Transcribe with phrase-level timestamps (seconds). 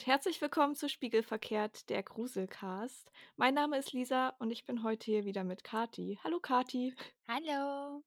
[0.00, 3.12] und herzlich willkommen zu Spiegelverkehrt, der Gruselcast.
[3.36, 6.18] Mein Name ist Lisa und ich bin heute hier wieder mit Kati.
[6.24, 6.94] Hallo Kati.
[7.28, 8.02] Hallo.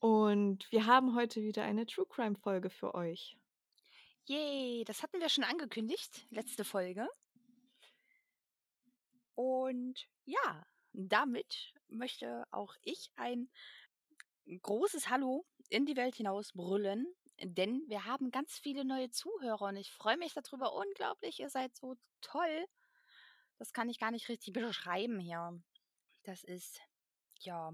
[0.00, 3.36] Und wir haben heute wieder eine True Crime Folge für euch.
[4.24, 7.06] Yay, das hatten wir schon angekündigt, letzte Folge.
[9.36, 13.48] Und ja, damit möchte auch ich ein
[14.62, 17.06] großes Hallo in die Welt hinaus brüllen,
[17.40, 21.40] denn wir haben ganz viele neue Zuhörer und ich freue mich darüber unglaublich.
[21.40, 22.66] Ihr seid so toll.
[23.58, 25.60] Das kann ich gar nicht richtig beschreiben hier.
[26.24, 26.80] Das ist,
[27.40, 27.72] ja,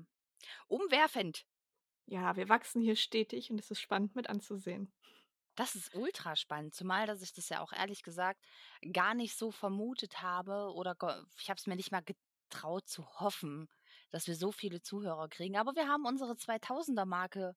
[0.68, 1.44] umwerfend.
[2.06, 4.92] Ja, wir wachsen hier stetig und es ist spannend mit anzusehen.
[5.56, 8.40] Das ist ultra spannend, zumal dass ich das ja auch ehrlich gesagt
[8.92, 10.96] gar nicht so vermutet habe oder
[11.38, 12.02] ich habe es mir nicht mal
[12.48, 13.68] getraut zu hoffen,
[14.10, 15.56] dass wir so viele Zuhörer kriegen.
[15.56, 17.56] Aber wir haben unsere 2000er Marke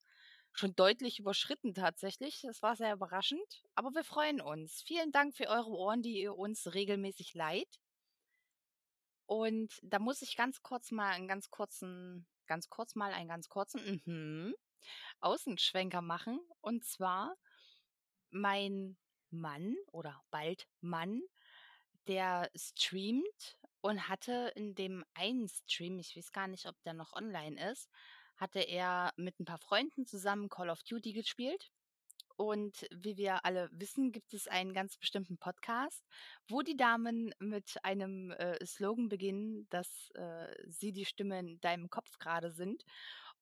[0.54, 2.42] schon deutlich überschritten tatsächlich.
[2.42, 4.84] Das war sehr überraschend, aber wir freuen uns.
[4.86, 7.80] Vielen Dank für eure Ohren, die ihr uns regelmäßig leiht.
[9.26, 13.48] Und da muss ich ganz kurz mal einen ganz kurzen, ganz kurz mal einen ganz
[13.48, 14.56] kurzen mhm,
[15.22, 16.40] Außenschwenker machen.
[16.60, 17.38] Und zwar
[18.30, 18.98] mein
[19.30, 21.22] Mann oder bald Mann,
[22.08, 27.14] der streamt und hatte in dem einen Stream, ich weiß gar nicht, ob der noch
[27.14, 27.90] online ist,
[28.42, 31.72] hatte er mit ein paar Freunden zusammen Call of Duty gespielt.
[32.38, 36.04] Und wie wir alle wissen, gibt es einen ganz bestimmten Podcast,
[36.48, 41.92] wo die Damen mit einem äh, Slogan beginnen, dass äh, sie die Stimme in deinem
[41.92, 42.84] Kopf gerade sind.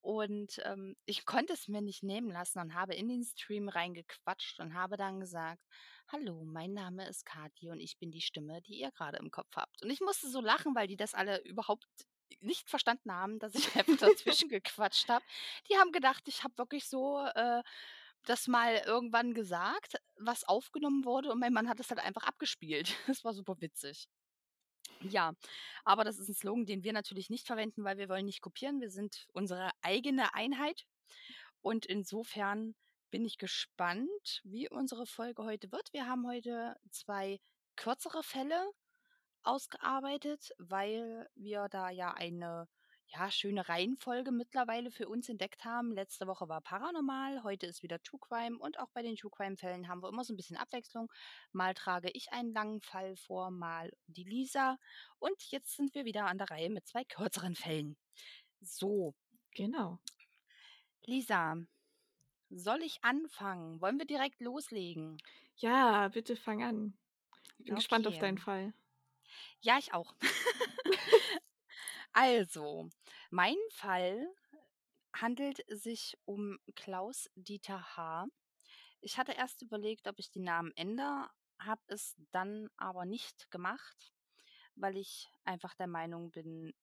[0.02, 4.60] Und ähm, ich konnte es mir nicht nehmen lassen und habe in den Stream reingequatscht
[4.60, 5.64] und habe dann gesagt,
[6.10, 9.56] hallo, mein Name ist Kati und ich bin die Stimme, die ihr gerade im Kopf
[9.56, 9.82] habt.
[9.82, 11.88] Und ich musste so lachen, weil die das alle überhaupt
[12.42, 15.26] nicht verstanden haben, dass ich einfach dazwischen gequatscht habe.
[15.70, 17.64] Die haben gedacht, ich habe wirklich so äh,
[18.26, 22.96] das mal irgendwann gesagt, was aufgenommen wurde und mein Mann hat es halt einfach abgespielt.
[23.08, 24.08] Das war super witzig.
[25.02, 25.34] Ja,
[25.86, 28.82] aber das ist ein Slogan, den wir natürlich nicht verwenden, weil wir wollen nicht kopieren.
[28.82, 30.86] Wir sind unsere eigene Einheit.
[31.62, 32.76] Und insofern
[33.10, 35.92] bin ich gespannt, wie unsere Folge heute wird.
[35.94, 37.40] Wir haben heute zwei
[37.76, 38.72] kürzere Fälle
[39.44, 42.68] ausgearbeitet, weil wir da ja eine
[43.12, 45.92] ja, schöne Reihenfolge mittlerweile für uns entdeckt haben.
[45.92, 49.58] Letzte Woche war Paranormal, heute ist wieder True Crime und auch bei den True Crime
[49.58, 51.12] Fällen haben wir immer so ein bisschen Abwechslung.
[51.52, 54.78] Mal trage ich einen langen Fall vor, mal die Lisa
[55.18, 57.98] und jetzt sind wir wieder an der Reihe mit zwei kürzeren Fällen.
[58.62, 59.16] So.
[59.56, 60.00] Genau.
[61.06, 61.56] Lisa,
[62.50, 63.82] soll ich anfangen?
[63.82, 65.18] Wollen wir direkt loslegen?
[65.56, 66.94] Ja, bitte fang an.
[67.58, 67.76] Ich bin okay.
[67.76, 68.74] gespannt auf deinen Fall.
[69.62, 70.14] Ja, ich auch.
[72.12, 72.90] Also,
[73.30, 74.28] mein Fall
[75.14, 78.28] handelt sich um Klaus Dieter H.
[79.02, 81.30] Ich hatte erst überlegt, ob ich den Namen ändere,
[81.60, 84.12] habe es dann aber nicht gemacht,
[84.76, 86.74] weil ich einfach der Meinung bin,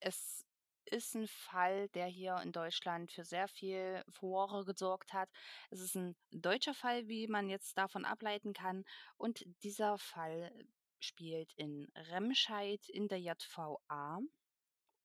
[0.00, 0.44] es
[0.86, 5.30] ist ein Fall, der hier in Deutschland für sehr viel Furore gesorgt hat.
[5.70, 8.84] Es ist ein deutscher Fall, wie man jetzt davon ableiten kann.
[9.16, 10.52] Und dieser Fall
[11.00, 14.20] spielt in Remscheid in der JVA.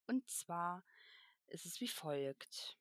[0.07, 0.83] Und zwar
[1.47, 2.77] ist es wie folgt.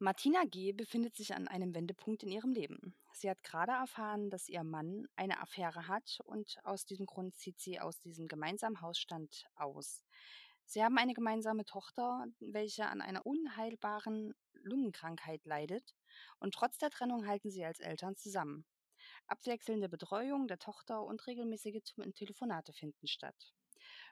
[0.00, 0.72] Martina G.
[0.72, 2.94] befindet sich an einem Wendepunkt in ihrem Leben.
[3.12, 7.58] Sie hat gerade erfahren, dass ihr Mann eine Affäre hat und aus diesem Grund zieht
[7.58, 10.04] sie aus diesem gemeinsamen Hausstand aus.
[10.66, 15.96] Sie haben eine gemeinsame Tochter, welche an einer unheilbaren Lungenkrankheit leidet
[16.38, 18.64] und trotz der Trennung halten sie als Eltern zusammen.
[19.28, 21.82] Abwechselnde Betreuung der Tochter und regelmäßige
[22.14, 23.52] Telefonate finden statt.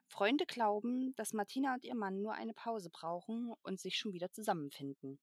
[0.07, 4.31] Freunde glauben, dass Martina und ihr Mann nur eine Pause brauchen und sich schon wieder
[4.31, 5.19] zusammenfinden.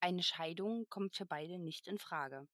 [0.00, 2.46] Eine Scheidung kommt für beide nicht in Frage.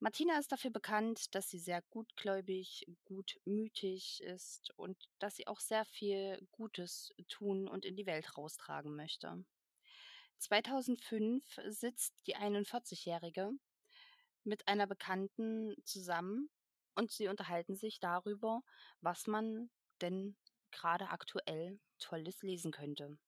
[0.00, 5.84] Martina ist dafür bekannt, dass sie sehr gutgläubig, gutmütig ist und dass sie auch sehr
[5.84, 9.44] viel Gutes tun und in die Welt raustragen möchte.
[10.38, 13.50] 2005 sitzt die 41-Jährige
[14.48, 16.50] mit einer Bekannten zusammen
[16.94, 18.62] und sie unterhalten sich darüber,
[19.00, 20.36] was man denn
[20.70, 23.18] gerade aktuell Tolles lesen könnte.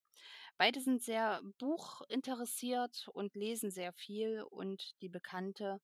[0.56, 5.80] Beide sind sehr buchinteressiert und lesen sehr viel und die Bekannte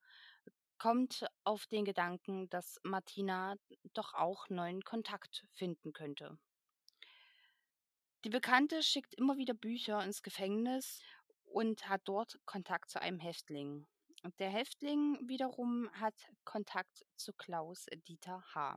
[0.79, 3.57] kommt auf den Gedanken, dass Martina
[3.95, 6.39] doch auch neuen Kontakt finden könnte.
[8.25, 11.01] Die Bekannte schickt immer wieder Bücher ins Gefängnis
[11.45, 13.87] und hat dort Kontakt zu einem Häftling.
[14.39, 16.15] Der Häftling wiederum hat
[16.45, 18.77] Kontakt zu Klaus Dieter H.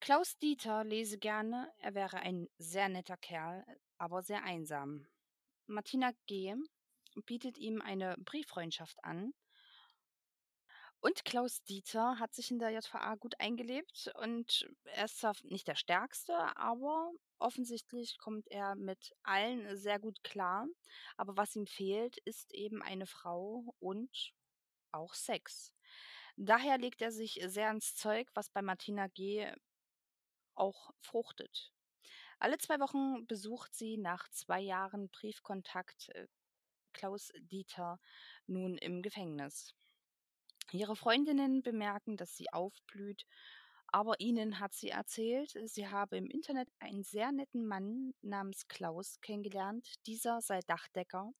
[0.00, 3.64] Klaus Dieter lese gerne, er wäre ein sehr netter Kerl,
[3.98, 5.06] aber sehr einsam.
[5.66, 6.54] Martina G.
[7.26, 9.32] bietet ihm eine Brieffreundschaft an.
[11.00, 15.66] Und Klaus Dieter hat sich in der JVA gut eingelebt und er ist zwar nicht
[15.66, 20.66] der Stärkste, aber offensichtlich kommt er mit allen sehr gut klar.
[21.16, 24.34] Aber was ihm fehlt, ist eben eine Frau und
[24.92, 25.72] auch Sex.
[26.36, 29.50] Daher legt er sich sehr ins Zeug, was bei Martina G.
[30.54, 31.72] auch fruchtet.
[32.38, 36.26] Alle zwei Wochen besucht sie nach zwei Jahren Briefkontakt äh,
[36.92, 37.98] Klaus Dieter
[38.46, 39.74] nun im Gefängnis.
[40.72, 43.26] Ihre Freundinnen bemerken, dass sie aufblüht,
[43.88, 49.20] aber ihnen hat sie erzählt, sie habe im Internet einen sehr netten Mann namens Klaus
[49.20, 49.94] kennengelernt.
[50.06, 51.32] Dieser sei Dachdecker,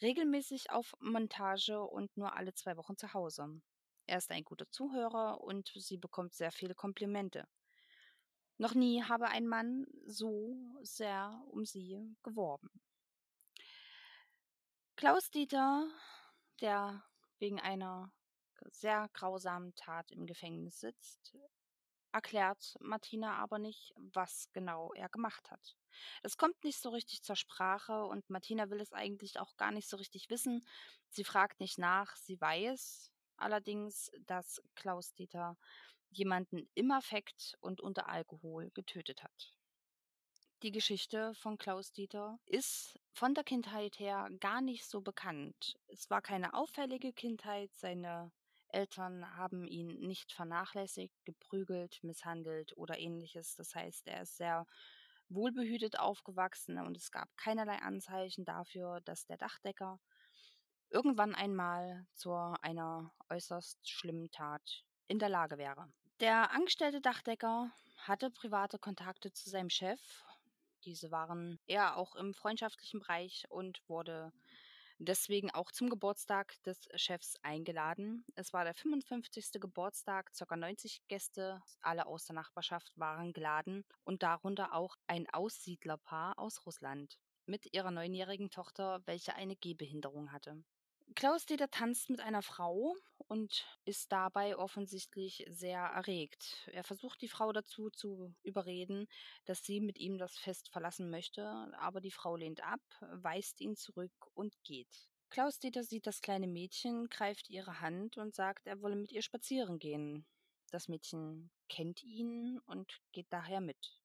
[0.00, 3.60] regelmäßig auf Montage und nur alle zwei Wochen zu Hause.
[4.06, 7.48] Er ist ein guter Zuhörer und sie bekommt sehr viele Komplimente.
[8.58, 12.70] Noch nie habe ein Mann so sehr um sie geworben.
[14.94, 15.88] Klaus Dieter,
[16.60, 17.02] der
[17.38, 18.12] wegen einer
[18.70, 21.34] sehr grausamen Tat im Gefängnis sitzt,
[22.12, 25.76] erklärt Martina aber nicht, was genau er gemacht hat.
[26.22, 29.88] Es kommt nicht so richtig zur Sprache und Martina will es eigentlich auch gar nicht
[29.88, 30.66] so richtig wissen.
[31.08, 35.56] Sie fragt nicht nach, sie weiß allerdings, dass Klaus Dieter
[36.10, 39.54] jemanden im Affekt und unter Alkohol getötet hat.
[40.62, 45.74] Die Geschichte von Klaus Dieter ist von der Kindheit her gar nicht so bekannt.
[45.88, 48.30] Es war keine auffällige Kindheit, seine
[48.72, 53.54] Eltern haben ihn nicht vernachlässigt, geprügelt, misshandelt oder ähnliches.
[53.56, 54.66] Das heißt, er ist sehr
[55.28, 59.98] wohlbehütet aufgewachsen und es gab keinerlei Anzeichen dafür, dass der Dachdecker
[60.90, 65.88] irgendwann einmal zu einer äußerst schlimmen Tat in der Lage wäre.
[66.20, 70.00] Der angestellte Dachdecker hatte private Kontakte zu seinem Chef.
[70.84, 74.32] Diese waren eher auch im freundschaftlichen Bereich und wurde
[75.04, 78.24] deswegen auch zum Geburtstag des Chefs eingeladen.
[78.34, 79.60] Es war der 55.
[79.60, 80.56] Geburtstag, ca.
[80.56, 87.18] 90 Gäste, alle aus der Nachbarschaft waren geladen und darunter auch ein Aussiedlerpaar aus Russland
[87.46, 90.62] mit ihrer neunjährigen Tochter, welche eine Gehbehinderung hatte.
[91.14, 92.94] Klaus Dieter tanzt mit einer Frau
[93.32, 96.68] und ist dabei offensichtlich sehr erregt.
[96.70, 99.08] Er versucht die Frau dazu zu überreden,
[99.46, 101.42] dass sie mit ihm das Fest verlassen möchte,
[101.78, 105.08] aber die Frau lehnt ab, weist ihn zurück und geht.
[105.30, 109.22] Klaus Dieter sieht das kleine Mädchen, greift ihre Hand und sagt, er wolle mit ihr
[109.22, 110.26] spazieren gehen.
[110.70, 114.01] Das Mädchen kennt ihn und geht daher mit.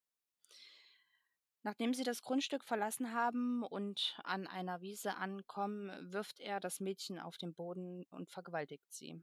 [1.63, 7.19] Nachdem sie das Grundstück verlassen haben und an einer Wiese ankommen, wirft er das Mädchen
[7.19, 9.21] auf den Boden und vergewaltigt sie.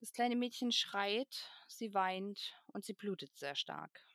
[0.00, 4.06] Das kleine Mädchen schreit, sie weint und sie blutet sehr stark.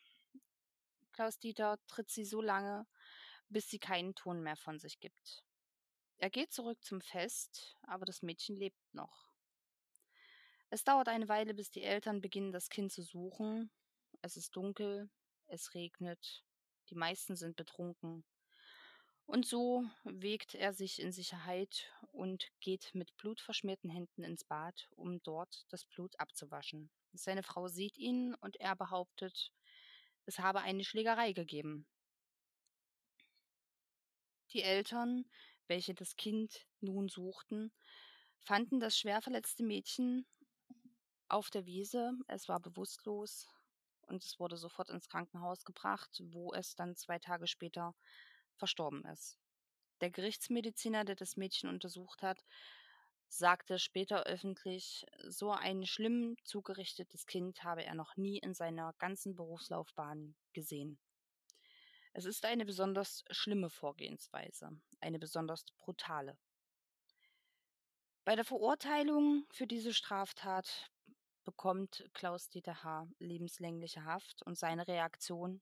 [1.14, 2.86] Klaus Dieter tritt sie so lange,
[3.48, 5.44] bis sie keinen Ton mehr von sich gibt.
[6.18, 9.30] Er geht zurück zum Fest, aber das Mädchen lebt noch.
[10.70, 13.72] Es dauert eine Weile, bis die Eltern beginnen, das Kind zu suchen.
[14.22, 15.10] Es ist dunkel,
[15.48, 16.44] es regnet,
[16.90, 18.24] die meisten sind betrunken.
[19.26, 25.22] Und so wägt er sich in Sicherheit und geht mit blutverschmierten Händen ins Bad, um
[25.22, 26.90] dort das Blut abzuwaschen.
[27.14, 29.52] Seine Frau sieht ihn und er behauptet,
[30.26, 31.86] es habe eine Schlägerei gegeben.
[34.54, 35.26] Die Eltern,
[35.68, 37.72] welche das Kind nun suchten,
[38.42, 40.26] fanden das schwer verletzte Mädchen
[41.28, 42.14] auf der Wiese.
[42.28, 43.48] Es war bewusstlos,
[44.09, 47.95] und es wurde sofort ins Krankenhaus gebracht, wo es dann zwei Tage später
[48.56, 49.39] verstorben ist.
[50.01, 52.44] Der Gerichtsmediziner, der das Mädchen untersucht hat,
[53.28, 59.35] sagte später öffentlich, so ein schlimm zugerichtetes Kind habe er noch nie in seiner ganzen
[59.35, 60.99] Berufslaufbahn gesehen.
[62.13, 66.37] Es ist eine besonders schlimme Vorgehensweise, eine besonders brutale.
[68.25, 70.92] Bei der Verurteilung für diese Straftat
[71.50, 73.08] bekommt Klaus-Dieter H.
[73.18, 75.62] lebenslängliche Haft und seine Reaktion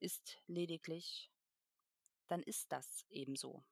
[0.00, 1.30] ist lediglich,
[2.26, 3.62] dann ist das ebenso.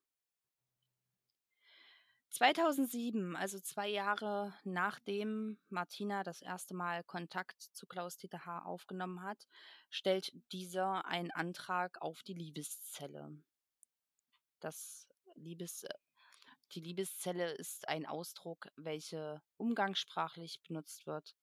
[2.29, 8.65] 2007, also zwei Jahre nachdem Martina das erste Mal Kontakt zu Klaus-Dieter H.
[8.65, 9.49] aufgenommen hat,
[9.89, 13.37] stellt dieser einen Antrag auf die Liebeszelle.
[14.61, 15.85] Das Liebes,
[16.75, 21.35] die Liebeszelle ist ein Ausdruck, welcher umgangssprachlich benutzt wird.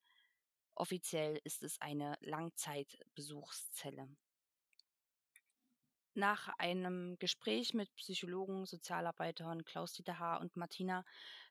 [0.77, 4.07] Offiziell ist es eine Langzeitbesuchszelle.
[6.13, 10.37] Nach einem Gespräch mit Psychologen, Sozialarbeitern Klaus-Dieter H.
[10.37, 11.03] und Martina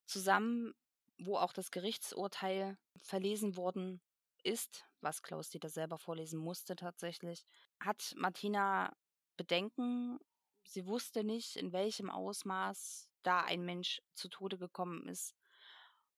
[0.05, 0.75] zusammen,
[1.19, 4.01] wo auch das Gerichtsurteil verlesen worden
[4.45, 7.45] ist, was Klaus Dieter selber vorlesen musste tatsächlich,
[7.81, 8.97] hat Martina
[9.37, 10.21] Bedenken.
[10.63, 15.35] Sie wusste nicht, in welchem Ausmaß da ein Mensch zu Tode gekommen ist.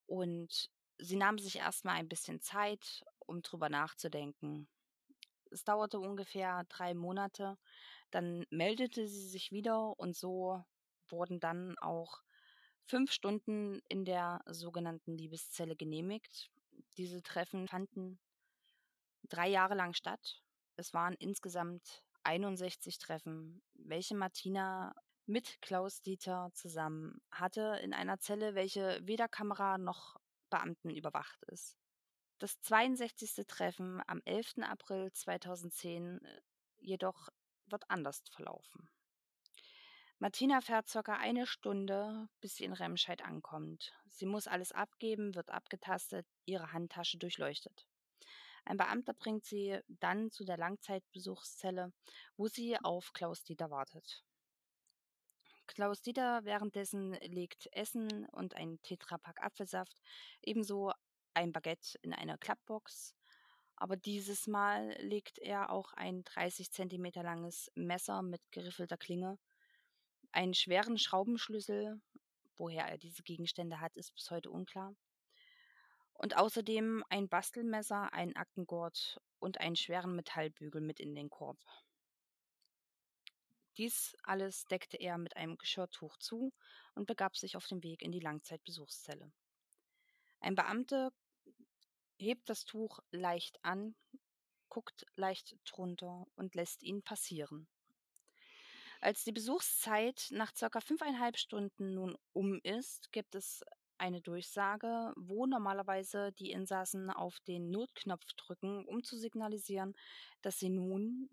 [0.04, 4.68] Und sie nahm sich erstmal ein bisschen Zeit, um drüber nachzudenken.
[5.50, 7.56] Es dauerte ungefähr drei Monate.
[8.10, 10.62] Dann meldete sie sich wieder und so
[11.08, 12.22] wurden dann auch
[12.86, 16.50] fünf Stunden in der sogenannten Liebeszelle genehmigt.
[16.96, 18.18] Diese Treffen fanden
[19.28, 20.42] drei Jahre lang statt.
[20.76, 24.94] Es waren insgesamt 61 Treffen, welche Martina
[25.26, 30.17] mit Klaus Dieter zusammen hatte in einer Zelle, welche weder Kamera noch
[30.48, 31.76] Beamten überwacht ist.
[32.38, 33.46] Das 62.
[33.46, 34.58] Treffen am 11.
[34.62, 36.40] April 2010 äh,
[36.78, 37.28] jedoch
[37.66, 38.88] wird anders verlaufen.
[40.20, 43.92] Martina fährt circa eine Stunde, bis sie in Remscheid ankommt.
[44.08, 47.86] Sie muss alles abgeben, wird abgetastet, ihre Handtasche durchleuchtet.
[48.64, 51.92] Ein Beamter bringt sie dann zu der Langzeitbesuchszelle,
[52.36, 54.24] wo sie auf Klaus Dieter wartet.
[55.68, 60.00] Klaus Dieter währenddessen legt Essen und ein Tetrapack Apfelsaft,
[60.42, 60.92] ebenso
[61.34, 63.14] ein Baguette in eine Klappbox.
[63.76, 69.38] Aber dieses Mal legt er auch ein 30 cm langes Messer mit geriffelter Klinge
[70.32, 72.00] einen schweren Schraubenschlüssel,
[72.56, 74.94] woher er diese Gegenstände hat, ist bis heute unklar.
[76.14, 81.58] Und außerdem ein Bastelmesser, einen Aktengurt und einen schweren Metallbügel mit in den Korb.
[83.78, 86.52] Dies alles deckte er mit einem Geschirrtuch zu
[86.94, 89.30] und begab sich auf den Weg in die Langzeitbesuchszelle.
[90.40, 91.12] Ein Beamter
[92.18, 93.94] hebt das Tuch leicht an,
[94.68, 97.68] guckt leicht drunter und lässt ihn passieren.
[99.00, 103.64] Als die Besuchszeit nach circa fünfeinhalb Stunden nun um ist, gibt es
[103.97, 109.97] eine Durchsage, wo normalerweise die Insassen auf den Notknopf drücken, um zu signalisieren,
[110.42, 111.28] dass sie nun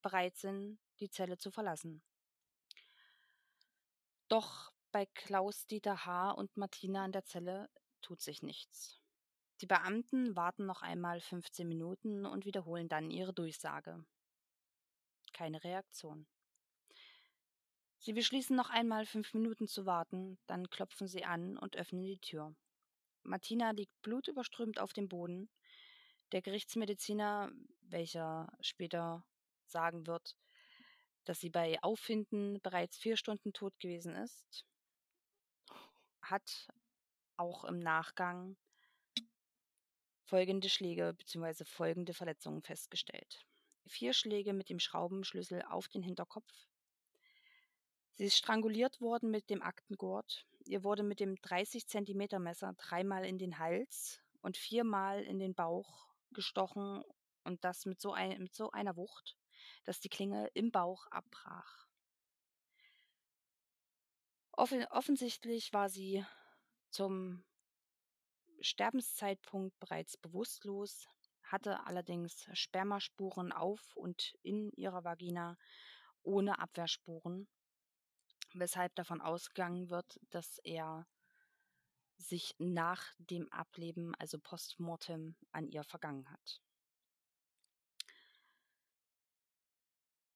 [0.00, 2.02] bereit sind, die Zelle zu verlassen.
[4.28, 6.32] Doch bei Klaus Dieter H.
[6.32, 7.68] und Martina an der Zelle
[8.00, 9.00] tut sich nichts.
[9.60, 14.04] Die Beamten warten noch einmal 15 Minuten und wiederholen dann ihre Durchsage
[15.32, 16.26] keine Reaktion.
[17.98, 22.18] Sie beschließen noch einmal fünf Minuten zu warten, dann klopfen sie an und öffnen die
[22.18, 22.54] Tür.
[23.22, 25.50] Martina liegt blutüberströmt auf dem Boden.
[26.32, 29.24] Der Gerichtsmediziner, welcher später
[29.66, 30.36] sagen wird,
[31.24, 34.64] dass sie bei Auffinden bereits vier Stunden tot gewesen ist,
[36.22, 36.68] hat
[37.36, 38.56] auch im Nachgang
[40.24, 41.64] folgende Schläge bzw.
[41.64, 43.46] folgende Verletzungen festgestellt
[43.90, 46.52] vier Schläge mit dem Schraubenschlüssel auf den Hinterkopf.
[48.14, 50.46] Sie ist stranguliert worden mit dem Aktengurt.
[50.64, 55.54] Ihr wurde mit dem 30 Zentimeter Messer dreimal in den Hals und viermal in den
[55.54, 57.02] Bauch gestochen
[57.44, 59.36] und das mit so, ein, mit so einer Wucht,
[59.84, 61.86] dass die Klinge im Bauch abbrach.
[64.52, 66.24] Offen, offensichtlich war sie
[66.90, 67.44] zum
[68.60, 71.08] Sterbenszeitpunkt bereits bewusstlos,
[71.42, 75.56] hatte allerdings Spermaspuren auf und in ihrer Vagina
[76.22, 77.48] ohne Abwehrspuren,
[78.52, 81.06] weshalb davon ausgegangen wird, dass er
[82.18, 86.60] sich nach dem Ableben, also postmortem, an ihr vergangen hat.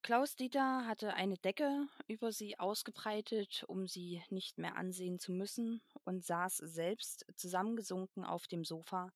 [0.05, 5.81] Klaus Dieter hatte eine Decke über sie ausgebreitet, um sie nicht mehr ansehen zu müssen,
[6.05, 9.11] und saß selbst zusammengesunken auf dem Sofa,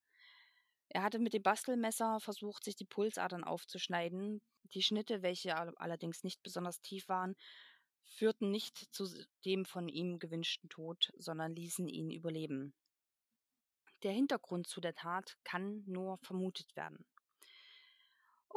[0.89, 4.41] er hatte mit dem Bastelmesser versucht, sich die Pulsadern aufzuschneiden.
[4.73, 7.37] Die Schnitte, welche allerdings nicht besonders tief waren,
[8.07, 9.07] führten nicht zu
[9.45, 12.73] dem von ihm gewünschten Tod, sondern ließen ihn überleben.
[14.05, 17.05] Der Hintergrund zu der Tat kann nur vermutet werden.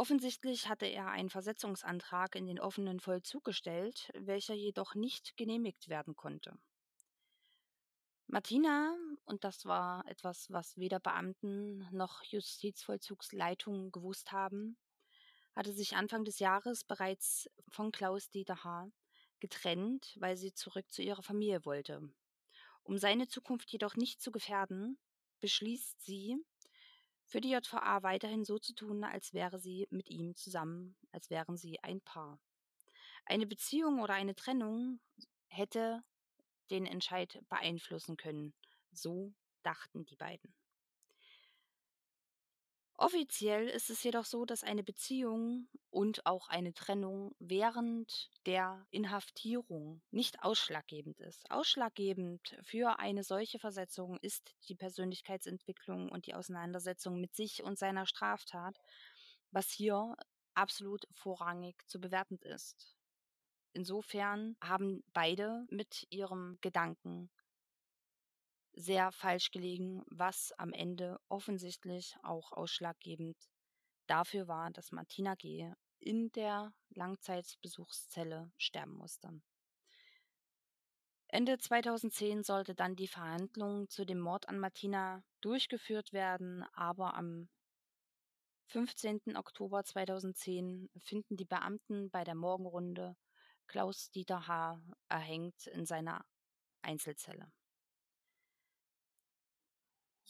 [0.02, 6.16] Offensichtlich hatte er einen Versetzungsantrag in den offenen Vollzug gestellt, welcher jedoch nicht genehmigt werden
[6.16, 6.58] konnte.
[8.26, 14.76] Martina, und das war etwas, was weder Beamten noch Justizvollzugsleitung gewusst haben,
[15.56, 18.90] hatte sich Anfang des Jahres bereits von Klaus Dieter H.
[19.40, 22.02] getrennt, weil sie zurück zu ihrer Familie wollte.
[22.82, 24.98] Um seine Zukunft jedoch nicht zu gefährden,
[25.42, 26.44] beschließt sie,
[27.32, 31.56] für die JVA weiterhin so zu tun, als wäre sie mit ihm zusammen, als wären
[31.56, 32.42] sie ein Paar.
[33.26, 35.00] Eine Beziehung oder eine Trennung
[35.48, 36.04] hätte
[36.72, 38.54] den Entscheid beeinflussen können.
[38.92, 39.34] So
[39.64, 40.54] dachten die beiden.
[43.02, 50.04] Offiziell ist es jedoch so, dass eine Beziehung und auch eine Trennung während der Inhaftierung
[50.12, 51.50] nicht ausschlaggebend ist.
[51.50, 58.06] Ausschlaggebend für eine solche Versetzung ist die Persönlichkeitsentwicklung und die Auseinandersetzung mit sich und seiner
[58.06, 58.78] Straftat,
[59.50, 60.16] was hier
[60.54, 62.96] absolut vorrangig zu bewerten ist.
[63.74, 67.32] Insofern haben beide mit ihrem Gedanken
[68.74, 73.38] sehr falsch gelegen, was am Ende offensichtlich auch ausschlaggebend
[74.08, 75.72] dafür war, dass Martina G.
[76.00, 79.42] in der Langzeitbesuchszelle sterben musste.
[81.28, 87.48] Ende 2010 sollte dann die Verhandlung zu dem Mord an Martina durchgeführt werden, aber am
[88.68, 89.38] 15.
[89.38, 93.16] Oktober 2010 finden die Beamten bei der Morgenrunde
[93.68, 94.82] Klaus-Dieter H.
[95.08, 96.26] erhängt in seiner
[96.82, 97.50] Einzelzelle.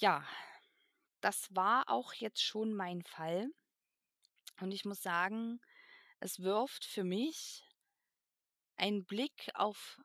[0.02, 0.26] Ja,
[1.22, 3.52] das war auch jetzt schon mein Fall.
[4.60, 5.62] Und ich muss sagen,
[6.20, 7.64] es wirft für mich
[8.78, 10.02] einen Blick auf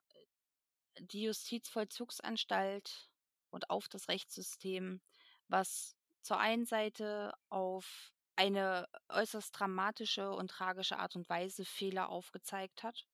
[0.98, 3.08] die Justizvollzugsanstalt
[3.48, 5.00] und auf das Rechtssystem,
[5.48, 12.82] was zur einen Seite auf eine äußerst dramatische und tragische Art und Weise Fehler aufgezeigt
[12.82, 13.06] hat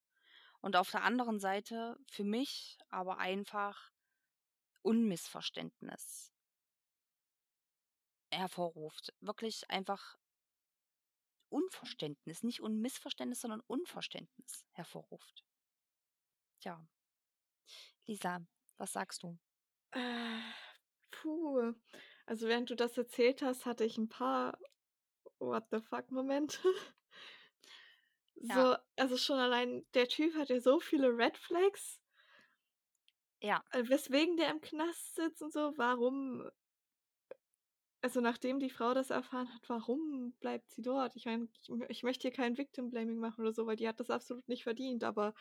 [0.60, 3.92] und auf der anderen Seite für mich aber einfach
[4.82, 6.31] Unmissverständnis
[8.32, 9.12] hervorruft.
[9.20, 10.18] Wirklich einfach
[11.48, 15.44] Unverständnis, nicht Unmissverständnis, sondern Unverständnis hervorruft.
[16.60, 16.84] Tja.
[18.06, 18.40] Lisa,
[18.78, 19.38] was sagst du?
[19.92, 20.40] Äh,
[21.10, 21.74] puh.
[22.26, 24.58] Also während du das erzählt hast, hatte ich ein paar
[25.38, 26.58] What the fuck Momente.
[28.44, 28.54] Ja.
[28.54, 32.00] So, also schon allein der Typ hat ja so viele Red Flags.
[33.40, 33.62] Ja.
[33.70, 36.50] Äh, weswegen der im Knast sitzt und so, warum
[38.02, 41.16] also nachdem die Frau das erfahren hat, warum bleibt sie dort?
[41.16, 44.00] Ich meine, ich, ich möchte hier kein Victim Blaming machen oder so, weil die hat
[44.00, 45.35] das absolut nicht verdient, aber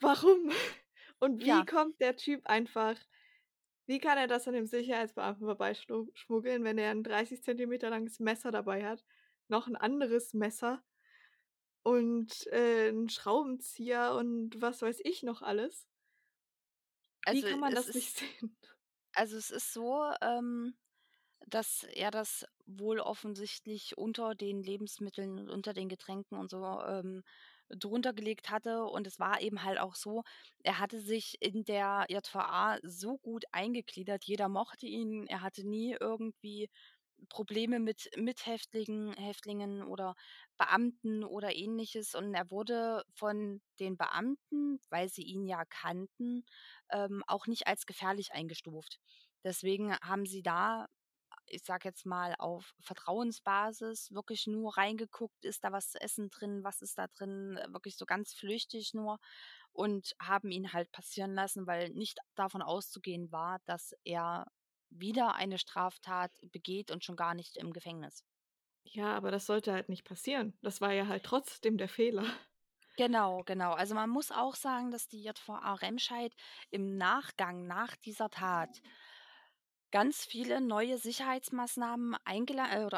[0.00, 0.50] warum?
[1.20, 1.66] Und wie Ja.
[1.66, 2.96] kommt der Typ einfach,
[3.86, 8.50] wie kann er das an dem Sicherheitsbeamten vorbeischmuggeln, wenn er ein 30 Zentimeter langes Messer
[8.50, 9.04] dabei hat,
[9.48, 10.82] noch ein anderes Messer
[11.82, 15.88] und äh, einen Schraubenzieher und was weiß ich noch alles?
[17.30, 18.56] Wie Also kann man das nicht sehen?
[19.14, 20.74] Also es ist so, ähm,
[21.46, 27.22] dass er das wohl offensichtlich unter den Lebensmitteln und unter den Getränken und so ähm,
[27.70, 28.84] drunter gelegt hatte.
[28.84, 30.22] Und es war eben halt auch so,
[30.62, 35.96] er hatte sich in der JVA so gut eingegliedert, jeder mochte ihn, er hatte nie
[36.00, 36.68] irgendwie
[37.28, 40.14] Probleme mit Mithäftlingen Häftlingen oder
[40.58, 42.14] Beamten oder ähnliches.
[42.14, 46.44] Und er wurde von den Beamten, weil sie ihn ja kannten,
[46.90, 48.98] ähm, auch nicht als gefährlich eingestuft.
[49.44, 50.86] Deswegen haben sie da
[51.46, 56.62] ich sage jetzt mal, auf Vertrauensbasis wirklich nur reingeguckt, ist da was zu essen drin,
[56.64, 59.18] was ist da drin, äh, wirklich so ganz flüchtig nur
[59.72, 64.46] und haben ihn halt passieren lassen, weil nicht davon auszugehen war, dass er
[64.90, 68.24] wieder eine Straftat begeht und schon gar nicht im Gefängnis.
[68.84, 70.54] Ja, aber das sollte halt nicht passieren.
[70.62, 72.24] Das war ja halt trotzdem der Fehler.
[72.96, 73.72] Genau, genau.
[73.72, 76.34] Also man muss auch sagen, dass die JVA Remscheid
[76.70, 78.82] im Nachgang nach dieser Tat
[79.90, 82.88] ganz viele neue Sicherheitsmaßnahmen äh,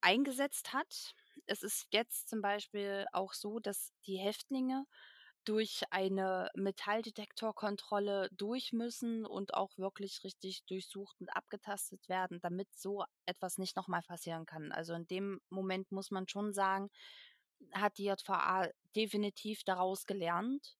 [0.00, 1.14] eingesetzt hat.
[1.46, 4.86] Es ist jetzt zum Beispiel auch so, dass die Häftlinge
[5.44, 13.04] durch eine Metalldetektorkontrolle durch müssen und auch wirklich richtig durchsucht und abgetastet werden, damit so
[13.26, 14.72] etwas nicht nochmal passieren kann.
[14.72, 16.90] Also in dem Moment muss man schon sagen,
[17.72, 20.76] hat die JVA definitiv daraus gelernt.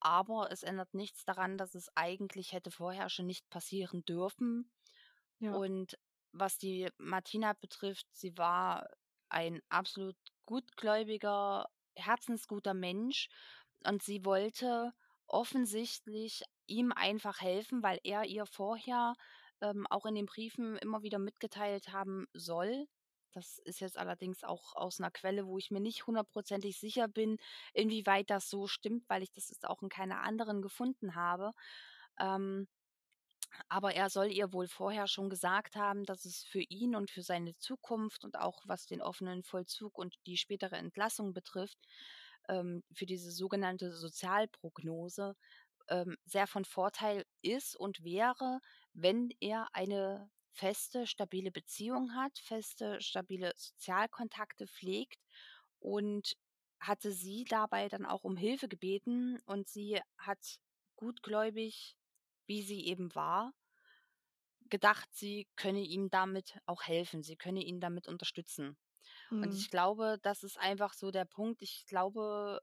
[0.00, 4.70] Aber es ändert nichts daran, dass es eigentlich hätte vorher schon nicht passieren dürfen.
[5.38, 5.54] Ja.
[5.54, 5.98] Und
[6.32, 8.86] was die Martina betrifft, sie war
[9.30, 13.28] ein absolut gutgläubiger, herzensguter Mensch
[13.86, 14.92] und sie wollte
[15.26, 19.14] offensichtlich ihm einfach helfen, weil er ihr vorher
[19.60, 22.86] ähm, auch in den Briefen immer wieder mitgeteilt haben soll.
[23.32, 27.38] Das ist jetzt allerdings auch aus einer Quelle, wo ich mir nicht hundertprozentig sicher bin,
[27.72, 31.52] inwieweit das so stimmt, weil ich das jetzt auch in keiner anderen gefunden habe.
[32.18, 32.68] Ähm,
[33.68, 37.22] aber er soll ihr wohl vorher schon gesagt haben, dass es für ihn und für
[37.22, 41.78] seine Zukunft und auch was den offenen Vollzug und die spätere Entlassung betrifft,
[42.48, 45.34] ähm, für diese sogenannte Sozialprognose
[45.88, 48.60] ähm, sehr von Vorteil ist und wäre,
[48.92, 55.18] wenn er eine feste, stabile Beziehung hat, feste, stabile Sozialkontakte pflegt
[55.80, 56.34] und
[56.80, 60.58] hatte sie dabei dann auch um Hilfe gebeten und sie hat
[60.96, 61.96] gutgläubig
[62.46, 63.54] wie sie eben war,
[64.68, 68.76] gedacht, sie könne ihm damit auch helfen, sie könne ihn damit unterstützen.
[69.40, 69.54] Und Mhm.
[69.54, 71.62] ich glaube, das ist einfach so der Punkt.
[71.62, 72.60] Ich glaube,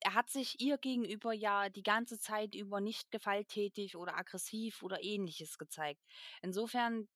[0.00, 5.02] er hat sich ihr gegenüber ja die ganze Zeit über nicht gewalttätig oder aggressiv oder
[5.02, 6.02] Ähnliches gezeigt.
[6.42, 7.08] Insofern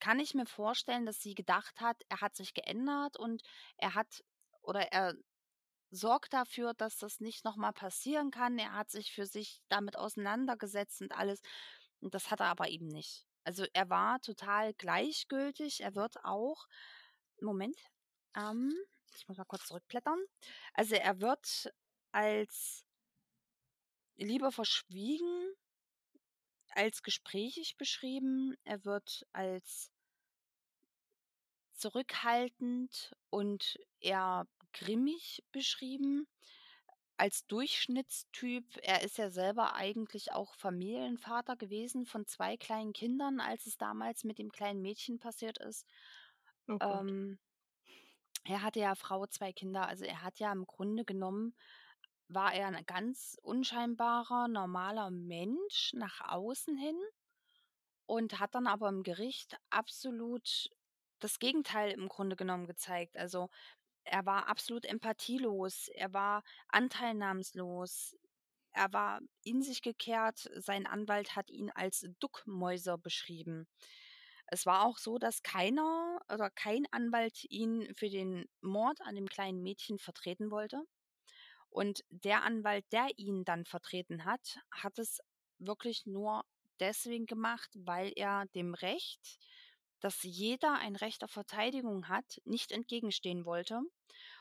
[0.00, 3.42] kann ich mir vorstellen, dass sie gedacht hat, er hat sich geändert und
[3.76, 4.24] er hat
[4.62, 5.14] oder er
[5.90, 8.58] sorgt dafür, dass das nicht noch mal passieren kann.
[8.58, 11.40] Er hat sich für sich damit auseinandergesetzt und alles.
[12.00, 13.26] Und das hat er aber eben nicht.
[13.44, 15.80] Also, er war total gleichgültig.
[15.82, 16.66] Er wird auch
[17.40, 17.76] Moment,
[18.36, 18.74] ähm,
[19.14, 20.18] ich muss mal kurz zurückblättern.
[20.74, 21.72] Also, er wird
[22.12, 22.84] als
[24.16, 25.54] lieber verschwiegen
[26.74, 28.56] als gesprächig beschrieben.
[28.64, 29.90] Er wird als
[31.72, 36.26] zurückhaltend und eher grimmig beschrieben.
[37.16, 38.64] Als Durchschnittstyp.
[38.82, 44.24] Er ist ja selber eigentlich auch Familienvater gewesen von 2 kleinen Kindern, als es damals
[44.24, 45.86] mit dem kleinen Mädchen passiert ist.
[46.68, 46.78] Oh.
[46.80, 47.38] Ähm,
[48.44, 49.86] er hatte ja Frau, 2 Kinder.
[49.88, 51.54] Also, er hat ja im Grunde genommen
[52.28, 56.96] war er 'n ganz unscheinbarer, normaler Mensch nach außen hin
[58.06, 60.70] und hat dann aber im Gericht absolut
[61.20, 63.16] das Gegenteil im Grunde genommen gezeigt.
[63.16, 63.48] Also,
[64.04, 68.16] er war absolut empathielos, er war anteilnahmslos,
[68.72, 70.50] er war in sich gekehrt.
[70.56, 73.68] Sein Anwalt hat ihn als Duckmäuser beschrieben.
[74.52, 79.26] Es war auch so, dass keiner oder kein Anwalt ihn für den Mord an dem
[79.26, 80.82] kleinen Mädchen vertreten wollte.
[81.70, 85.20] Und der Anwalt, der ihn dann vertreten hat, hat es
[85.58, 86.44] wirklich nur
[86.80, 89.38] deswegen gemacht, weil er dem Recht,
[90.00, 93.80] dass jeder ein Recht auf Verteidigung hat, nicht entgegenstehen wollte.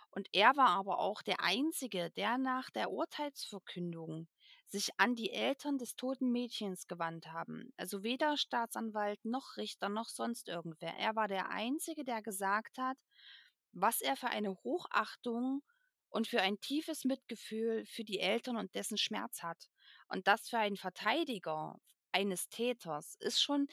[0.09, 4.27] Und er war aber auch der Einzige, der nach der Urteilsverkündung
[4.71, 7.73] sich an die Eltern des toten Mädchens gewandt haben.
[7.77, 10.95] Also weder Staatsanwalt noch Richter noch sonst irgendwer.
[10.97, 12.97] Er war der Einzige, der gesagt hat,
[13.73, 15.63] was er für eine Hochachtung
[16.09, 19.69] und für ein tiefes Mitgefühl für die Eltern und dessen Schmerz hat.
[20.07, 21.77] Und das für einen Verteidiger
[22.11, 23.67] eines Täters ist schon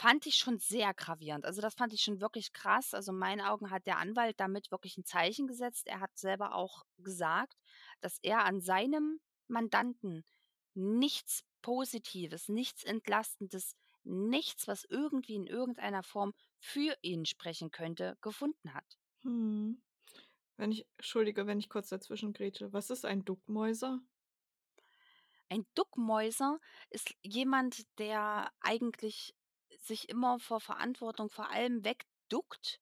[0.00, 1.44] fand ich schon sehr gravierend.
[1.44, 2.94] Also, das fand ich schon wirklich krass.
[2.94, 5.86] Also, in meinen Augen hat der Anwalt damit wirklich 'n Zeichen gesetzt.
[5.88, 7.54] Er hat selber auch gesagt,
[8.00, 10.24] dass er an seinem Mandanten
[10.74, 18.74] nichts Positives, nichts Entlastendes, nichts, was irgendwie in irgendeiner Form für ihn sprechen könnte, gefunden
[18.74, 18.98] hat.
[19.24, 19.80] Mhm.
[20.56, 22.72] Wenn ich entschuldige, wenn ich kurz dazwischengrätsche.
[22.72, 24.00] Was ist ein Duckmäuser?
[25.50, 26.58] Ein Duckmäuser
[26.90, 29.34] ist jemand, der eigentlich
[29.76, 32.80] sich immer vor Verantwortung vor allem wegduckt,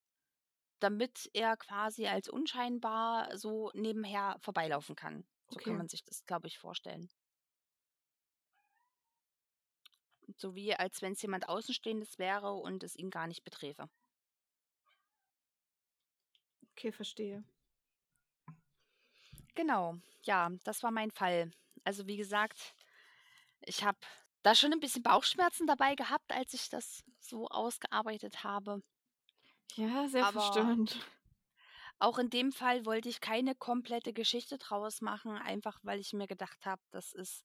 [0.81, 5.27] damit er quasi als unscheinbar so nebenher vorbeilaufen kann.
[5.51, 5.77] So kann Okay.
[5.77, 7.09] man sich das, glaube ich, vorstellen.
[10.39, 13.89] So wie als wenn's jemand Außenstehendes wäre und es ihn gar nicht beträfe.
[16.73, 17.45] Okay, verstehe.
[19.57, 21.51] Genau, ja, das war mein Fall.
[21.85, 22.75] Also, wie gesagt,
[23.61, 23.99] ich habe
[24.43, 28.83] da schon 'n bisschen Bauchschmerzen dabei gehabt, als ich das so ausgearbeitet habe.
[29.75, 31.01] Ja, sehr Aber verstörend.
[31.99, 36.27] Auch in dem Fall wollte ich keine komplette Geschichte draus machen, einfach weil ich mir
[36.27, 37.45] gedacht habe, das ist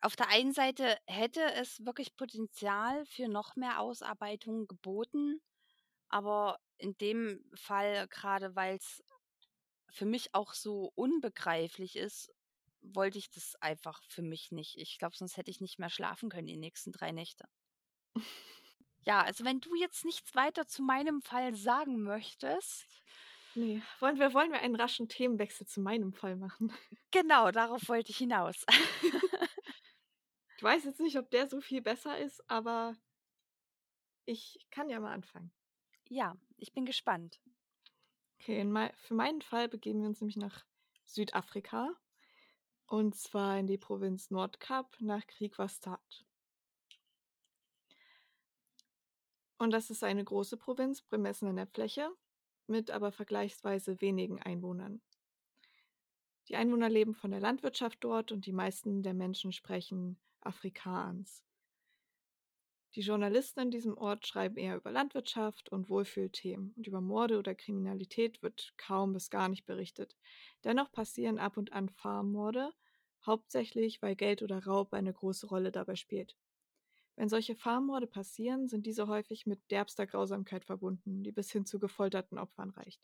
[0.00, 5.40] auf der einen Seite hätte es wirklich Potenzial für noch mehr Ausarbeitung geboten,
[6.08, 9.02] aber in dem Fall, grade weil's
[9.90, 12.32] für mich auch so unbegreiflich ist,
[12.80, 14.76] wollte ich das einfach für mich nicht.
[14.78, 17.46] Ich glaube, sonst hätte ich nicht mehr schlafen können die nächsten 3 Nächte.
[19.04, 23.02] Ja, also, wenn du jetzt nichts weiter zu meinem Fall sagen möchtest
[23.54, 26.72] Ne, wollen wir wollen wir einen raschen Themenwechsel zu meinem Fall machen?
[27.12, 28.64] Genau, darauf wollte ich hinaus.
[30.56, 32.94] Ich weiß jetzt nicht, ob der so viel besser ist, aber
[34.26, 35.50] ich kann ja mal anfangen.
[36.10, 37.40] Ja, ich bin gespannt.
[38.38, 40.66] Okay, in mei für meinen Fall begeben wir uns nämlich nach
[41.06, 41.94] Südafrika,
[42.86, 46.26] und zwar in die Provinz Nord-Kap nach Griequas-Stad.
[49.60, 52.10] Und das ist eine große Provinz, bemessen an der Fläche,
[52.66, 55.02] mit aber vergleichsweise wenigen Einwohnern.
[56.48, 61.44] Die Einwohner leben von der Landwirtschaft dort und die meisten der Menschen sprechen Afrikaans.
[62.94, 67.54] Die Journalisten in diesem Ort schreiben eher über Landwirtschaft und Wohlfühlthemen und über Morde oder
[67.54, 70.16] Kriminalität wird kaum bis gar nicht berichtet.
[70.64, 72.72] Dennoch passieren ab und an Farmmorde,
[73.26, 76.34] hauptsächlich weil Geld oder Raub eine große Rolle dabei spielt.
[77.20, 81.78] Wenn solche Farmmorde passieren, sind diese häufig mit derbster Grausamkeit verbunden, die bis hin zu
[81.78, 82.98] gefolterten Opfern reicht.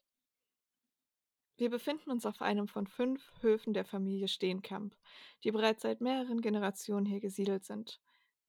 [1.58, 4.96] Wir befinden uns auf einem von fünf Höfen der Familie Steenkamp,
[5.44, 8.00] die bereits seit mehreren Generationen hier gesiedelt sind.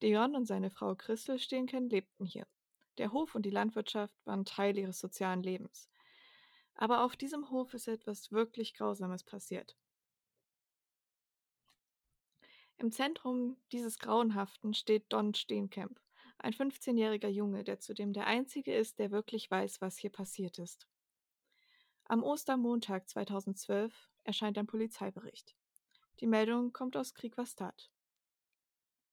[0.02, 2.48] Dion und seine Frau Christel Steenkamp lebten hier.
[2.98, 5.90] Der Hof und die Landwirtschaft waren Teil ihres sozialen Lebens.
[6.76, 9.76] Aber auf diesem Hof ist etwas wirklich Grausames passiert.
[12.80, 16.00] Im Zentrum dieses Grauenhaften steht Don Steenkamp,
[16.38, 20.88] ein 15-jähriger Junge, der zudem der Einzige ist, der wirklich weiß, was hier passiert ist.
[22.06, 25.56] Am Ostermontag 2012 erscheint ein Polizeibericht.
[26.20, 27.90] Die Meldung kommt aus Kriegwastad.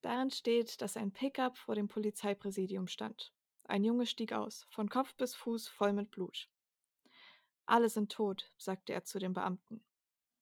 [0.02, 3.32] Darin steht, dass ein Pickup vor dem Polizeipräsidium stand.
[3.64, 6.50] Ein Junge stieg aus, von Kopf bis Fuß voll mit Blut.
[7.64, 9.82] Alle sind tot, sagte er zu den Beamten.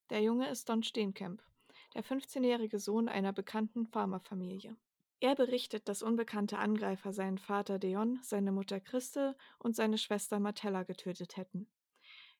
[0.09, 1.41] Der Junge ist Don Steenkamp,
[1.93, 4.75] der 15-jährige Sohn einer bekannten Farmerfamilie.
[5.19, 10.83] Er berichtet, dass unbekannte Angreifer seinen Vater Deon, seine Mutter Christel und seine Schwester Martella
[10.83, 11.69] getötet hätten.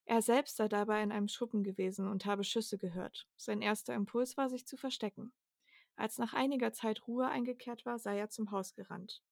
[0.05, 3.25] Er selbst sei dabei in einem Schuppen gewesen und habe Schüsse gehört.
[3.37, 5.31] Sein erster Impuls war, sich zu verstecken.
[5.95, 9.23] Als nach einiger Zeit Ruhe eingekehrt war, sei er zum Haus gerannt.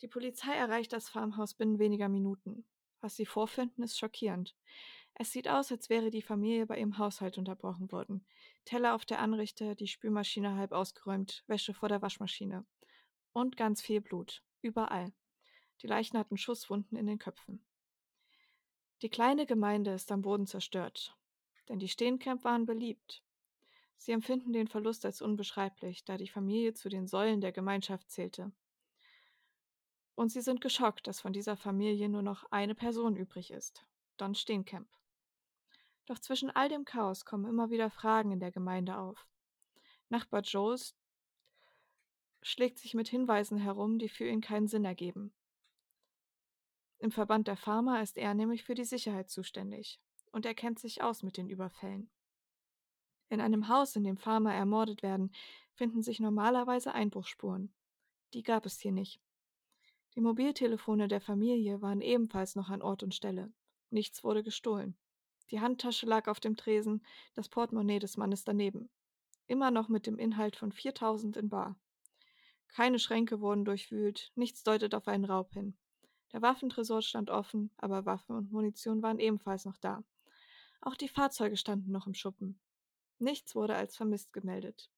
[0.00, 2.64] Die Polizei erreicht das Farmhaus binnen weniger Minuten.
[3.00, 4.56] Was sie vorfinden, ist schockierend.
[5.14, 8.24] Es sieht aus, als wäre die Familie bei ihrem Haushalt unterbrochen worden.
[8.64, 12.64] Teller auf der Anrichte, die Spülmaschine halb ausgeräumt, Wäsche vor der Waschmaschine.
[13.32, 14.42] Und ganz viel Blut.
[14.62, 15.12] Überall.
[15.82, 17.64] Die Leichen hatten Schusswunden in den Köpfen.
[19.02, 21.16] Die kleine Gemeinde ist am Boden zerstört.
[21.68, 23.22] Denn die Steenkamp waren beliebt.
[23.96, 28.52] Sie empfinden den Verlust als unbeschreiblich, da die Familie zu den Säulen der Gemeinschaft zählte.
[30.18, 34.34] Und sie sind geschockt, dass von dieser Familie nur noch eine Person übrig ist, Don
[34.34, 34.88] Steenkamp.
[36.06, 39.28] Doch zwischen all dem Chaos kommen immer wieder Fragen in der Gemeinde auf.
[40.08, 40.96] Nachbar Joes
[42.42, 45.32] schlägt sich mit Hinweisen herum, die für ihn keinen Sinn ergeben.
[46.98, 50.00] Im Verband der Farmer ist er nämlich für die Sicherheit zuständig
[50.32, 52.10] und er kennt sich aus mit den Überfällen.
[53.28, 55.30] In einem Haus, in dem Farmer ermordet werden,
[55.74, 57.72] finden sich normalerweise Einbruchsspuren.
[58.34, 59.20] Die gab es hier nicht.
[60.18, 63.52] Die Mobiltelefone der Familie waren ebenfalls noch an Ort und Stelle.
[63.90, 64.96] Nichts wurde gestohlen.
[65.52, 68.90] Die Handtasche lag auf dem Tresen, das Portemonnaie des Mannes daneben.
[69.46, 71.78] Immer noch mit dem Inhalt von 4000 in Bar.
[72.66, 75.76] Keine Schränke wurden durchwühlt, nichts deutet auf einen Raub hin.
[76.32, 80.02] Der Waffentresor stand offen, aber Waffen und Munition waren ebenfalls noch da.
[80.80, 82.58] Auch die Fahrzeuge standen noch im Schuppen.
[83.20, 84.90] Nichts wurde als vermisst gemeldet.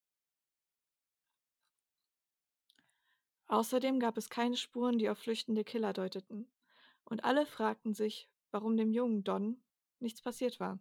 [3.50, 6.48] Außerdem gab es keine Spuren, die auf flüchtende Killer deuteten.
[7.02, 9.60] Und alle fragten sich, warum dem jungen Don
[9.98, 10.78] nichts passiert war.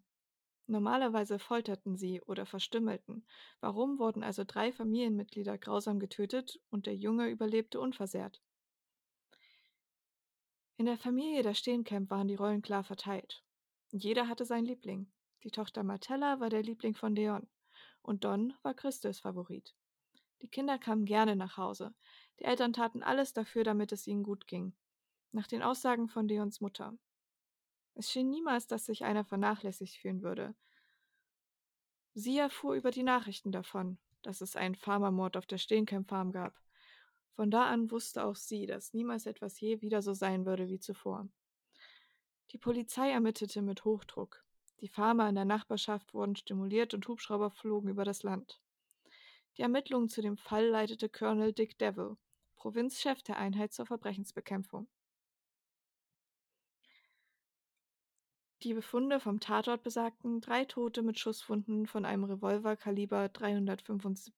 [0.68, 3.26] Normalerweise folterten sie oder verstümmelten.
[3.60, 8.40] Warum wurden also drei Familienmitglieder grausam getötet und der Junge überlebte unversehrt?
[10.78, 13.44] In der Familie der Steenkamp waren die Rollen klar verteilt.
[13.92, 15.12] Jeder hatte seinen Liebling.
[15.44, 17.50] Die Tochter Martella war der Liebling von Deon
[18.04, 19.74] und Don war Christus Favorit.
[20.44, 21.96] Die Kinder kamen gerne nach Hause.
[22.40, 24.74] Die Eltern taten alles dafür, damit es ihnen gut ging.
[25.32, 26.98] Nach den Aussagen von Deons Mutter.
[27.96, 30.56] Es schien niemals, dass sich einer vernachlässigt fühlen würde.
[32.14, 36.60] Sie erfuhr über die Nachrichten davon, dass es einen Farmermord auf der Steenkamp-Farm gab.
[37.36, 40.80] Von da an wusste auch sie, dass niemals etwas je wieder so sein würde wie
[40.80, 41.28] zuvor.
[42.52, 44.44] Die Polizei ermittelte mit Hochdruck.
[44.80, 48.62] Die Farmer in der Nachbarschaft wurden stimuliert und Hubschrauber flogen über das Land.
[49.58, 52.18] Die Ermittlungen zu dem Fall leitete Colonel Dick Devil,
[52.60, 54.88] Provinzchef der Einheit zur Verbrechensbekämpfung.
[58.64, 64.34] Die Befunde vom Tatort besagten drei Tote mit Schusswunden von einem Revolver Kaliber 357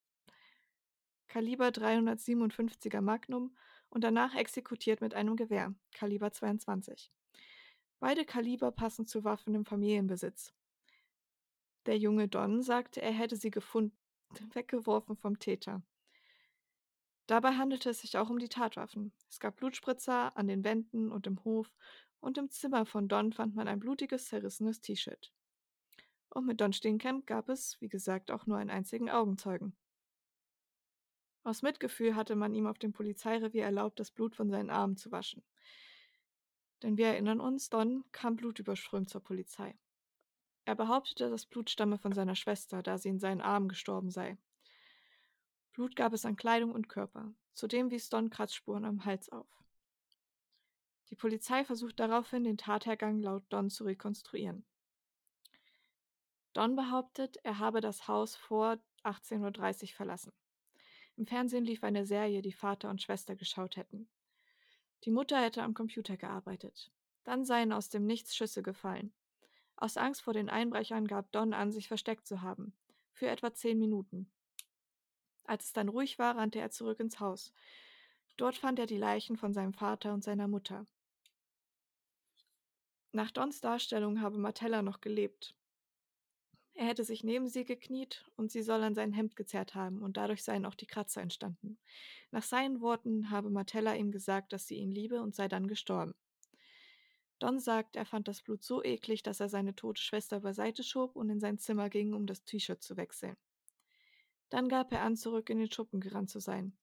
[1.28, 3.56] Kaliber 357er Magnum
[3.90, 7.12] und danach exekutiert mit einem Gewehr, Kaliber 22.
[8.00, 10.54] Beide Kaliber passen zu Waffen im Familienbesitz.
[11.88, 13.98] Der junge Don sagte, er hätte sie gefunden,
[14.54, 15.82] weggeworfen vom Täter.
[17.32, 19.14] Dabei handelte es sich auch um die Tatwaffen.
[19.30, 21.74] Es gab Blutspritzer an den Wänden und im Hof
[22.20, 25.32] und im Zimmer von Don fand man ein blutiges, zerrissenes T-Shirt.
[26.30, 29.78] Und mit Don Steenkamp gab es, wie gesagt, auch nur einen einzigen Augenzeugen.
[31.44, 35.10] Aus Mitgefühl hatte man ihm auf dem Polizeirevier erlaubt, das Blut von seinen Armen zu
[35.14, 35.42] waschen.
[36.84, 39.80] Denn wir erinnern uns, Don kam blutüberströmt zur Polizei.
[40.66, 44.38] Er behauptete, das Blut stamme von seiner Schwester, da sie in seinen Armen gestorben sei.
[45.74, 47.34] Blut gab es an Kleidung und Körper.
[47.54, 49.48] Zudem wies Don Kratzspuren am Hals auf.
[51.10, 54.66] Die Polizei versucht daraufhin, den Tathergang laut Don zu rekonstruieren.
[56.54, 60.34] Don behauptet, er habe das Haus vor 18.30 Uhr verlassen.
[61.18, 64.10] Im Fernsehen lief eine Serie, die Vater und Schwester geschaut hätten.
[65.04, 66.92] Die Mutter hätte am Computer gearbeitet.
[67.24, 69.14] Dann seien aus dem Nichts Schüsse gefallen.
[69.76, 72.74] Aus Angst vor den Einbrechern gab Don an, sich versteckt zu haben.
[73.14, 74.32] Für etwa zehn Minuten.
[75.46, 77.54] Als es dann ruhig war, rannte er zurück ins Haus.
[78.38, 80.86] Dort fand er die Leichen von seinem Vater und seiner Mutter.
[83.12, 85.54] Nach Dons Darstellung habe Martella noch gelebt.
[86.74, 90.16] Er hätte sich neben sie gekniet und sie soll an sein Hemd gezerrt haben und
[90.16, 91.78] dadurch seien auch die Kratzer entstanden.
[92.32, 96.16] Nach seinen Worten habe Martella ihm gesagt, dass sie ihn liebe und sei dann gestorben.
[97.40, 101.16] Don sagt, er fand das Blut so eklig, dass er seine tote Schwester beiseite schob
[101.16, 103.36] und in sein Zimmer ging, um das T-Shirt zu wechseln.
[104.52, 106.78] Dann gab er an, zurück in den Schuppen gerannt zu sein.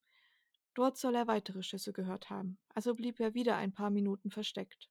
[0.73, 4.89] Dort soll er weitere Schüsse gehört haben, also blieb er wieder ein paar Minuten versteckt.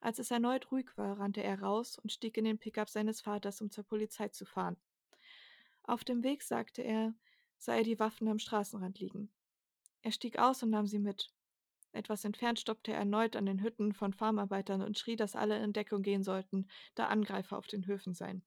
[0.00, 3.60] Als es erneut ruhig war, rannte er raus und stieg in den Pickup seines Vaters,
[3.60, 4.78] um zur Polizei zu fahren.
[5.82, 7.14] Auf dem Weg sagte er,
[7.58, 9.30] sah er die Waffen am Straßenrand liegen.
[10.00, 11.30] Er stieg aus und nahm sie mit.
[11.92, 15.74] Etwas entfernt stoppte er erneut an den Hütten von Farmarbeitern und schrie, dass alle in
[15.74, 18.42] Deckung gehen sollten, da Angreifer auf den Höfen seien.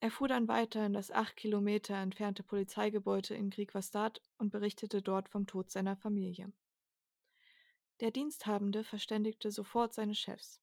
[0.00, 5.28] Er fuhr dann weiter in das acht Kilometer entfernte Polizeigebäude in Griegwastad und berichtete dort
[5.28, 6.52] vom Tod seiner Familie.
[8.00, 10.60] Der Diensthabende verständigte sofort seine Chefs.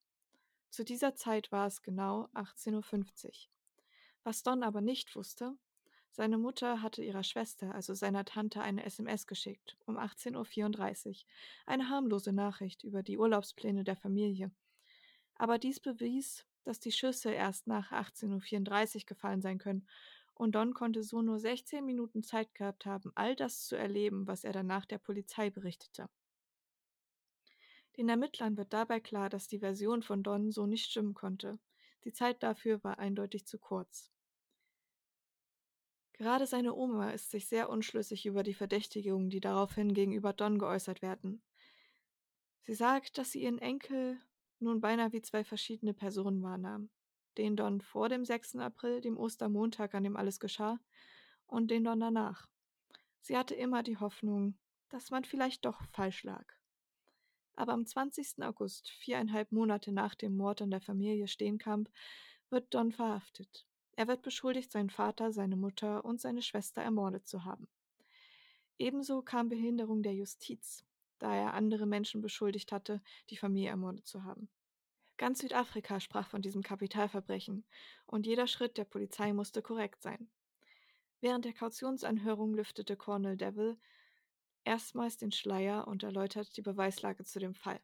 [0.69, 3.31] Zu dieser Zeit war es genau 18.50 Uhr.
[4.23, 5.57] Was Don aber nicht wusste,
[6.11, 11.15] seine Mutter hatte ihrer Schwester, also seiner Tante, eine SMS geschickt, um 18.34 Uhr,
[11.65, 14.49] eine harmlose Nachricht über die Urlaubspläne der Familie.
[15.35, 19.87] Aber dies bewies, dass die Schüsse erst nach 18.34 Uhr gefallen sein können,
[20.33, 24.43] und Don konnte so nur 16 Minuten Zeit gehabt haben, all das zu erleben, was
[24.43, 26.09] er danach der Polizei berichtete.
[27.95, 31.57] Den Ermittlern wird dabei klar, dass die Version von Don so nicht stimmen konnte.
[32.03, 34.11] Die Zeit dafür war eindeutig zu kurz.
[36.11, 41.01] Gerade seine Oma ist sich sehr unschlüssig über die Verdächtigungen, die daraufhin gegenüber Don geäußert
[41.01, 41.41] werden.
[42.61, 44.19] Sie sagt, dass sie ihren Enkel
[44.65, 46.89] nun beinahe wie zwei verschiedene Personen wahrnahm.
[47.37, 48.57] Den Don vor dem 6.
[48.57, 50.79] April, dem Ostermontag, an dem alles geschah,
[51.47, 52.47] und den Don danach.
[53.21, 54.57] Sie hatte immer die Hoffnung,
[54.89, 56.45] dass man vielleicht doch falsch lag.
[57.55, 58.43] Aber am 20.
[58.43, 61.89] August, viereinhalb Monate nach dem Mord an der Familie Steenkamp,
[62.49, 63.65] wird Don verhaftet.
[63.95, 67.67] Er wird beschuldigt, seinen Vater, seine Mutter und seine Schwester ermordet zu haben.
[68.77, 70.85] Ebenso kam Behinderung der Justiz,
[71.19, 74.49] da er andere Menschen beschuldigt hatte, die Familie ermordet zu haben.
[75.17, 77.63] Ganz Südafrika sprach von diesem Kapitalverbrechen,
[78.05, 80.29] und jeder Schritt der Polizei musste korrekt sein.
[81.21, 83.77] Während der Kautionsanhörung lüftete Cornel Devil
[84.65, 87.79] erstmals den Schleier und erläutert die Beweislage zu dem Fall.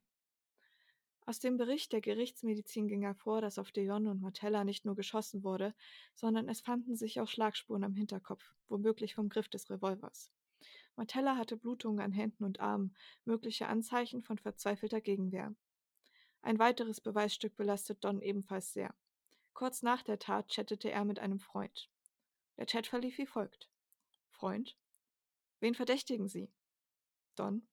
[1.25, 5.43] Aus dem Bericht der Gerichtsmedizin ging hervor, dass auf Dion und Martella nicht nur geschossen
[5.43, 5.73] wurde,
[6.13, 10.31] sondern es fanden sich auch Schlagspuren am Hinterkopf, womöglich vom Griff des Revolvers.
[11.01, 15.55] Martella hatte Blutungen an Händen und Armen, mögliche Anzeichen von verzweifelter Gegenwehr.
[16.43, 18.93] Ein weiteres Beweisstück belastet Don ebenfalls sehr.
[19.55, 21.89] Kurz nach der Tat chattete er mit einem Freund.
[22.57, 23.67] Der Chat verlief wie folgt.
[24.29, 24.77] Freund?
[25.59, 26.53] Wen verdächtigen Sie?
[27.33, 27.67] Don?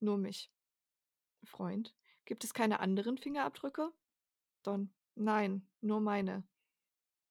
[0.00, 0.50] Nur mich.
[1.44, 1.94] Freund?
[2.24, 3.92] Gibt es keine anderen Fingerabdrücke?
[4.64, 4.92] Don.
[5.14, 6.42] Nein, nur meine.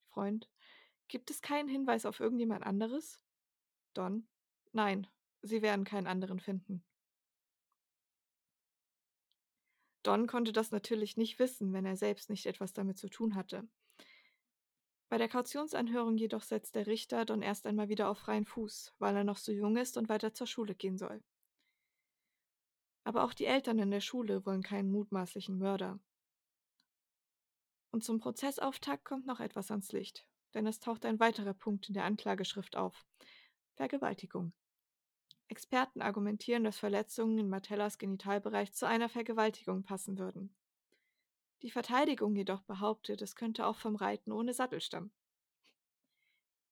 [0.08, 0.50] Freund.
[1.10, 3.20] Gibt es keinen Hinweis auf irgendjemand anderes?
[3.94, 4.26] Don.
[4.72, 5.06] Nein,
[5.44, 6.84] Sie werden keinen anderen finden.
[10.02, 13.68] Don konnte das natürlich nicht wissen, wenn er selbst nicht etwas damit zu tun hatte.
[15.10, 19.16] Bei der Kautionsanhörung jedoch setzt der Richter Don erst einmal wieder auf freien Fuß, weil
[19.16, 21.22] er noch so jung ist und weiter zur Schule gehen soll.
[23.04, 26.00] Aber auch die Eltern in der Schule wollen keinen mutmaßlichen Mörder.
[27.92, 31.94] Und zum Prozessauftakt kommt noch etwas ans Licht, denn es taucht ein weiterer Punkt in
[31.94, 33.06] der Anklageschrift auf.
[33.76, 34.54] Vergewaltigung.
[35.54, 40.52] Experten argumentieren, dass Verletzungen in Martellas Genitalbereich zu einer Vergewaltigung passen würden.
[41.62, 45.12] Die Verteidigung jedoch behauptet, es könnte auch vom Reiten ohne Sattel stammen.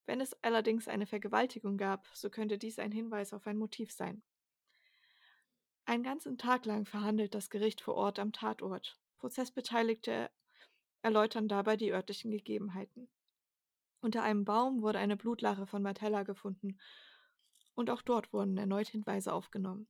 [0.07, 4.23] Wenn es allerdings eine Vergewaltigung gab, so könnte dies ein Hinweis auf ein Motiv sein.
[5.85, 8.97] Einen ganzen Tag lang verhandelt das Gericht vor Ort am Tatort.
[9.19, 10.31] Prozessbeteiligte
[11.03, 13.07] erläutern dabei die örtlichen Gegebenheiten.
[14.01, 16.79] Unter einem Baum wurde eine Blutlache von Martella gefunden
[17.75, 19.87] und auch dort wurden erneut Hinweise aufgenommen.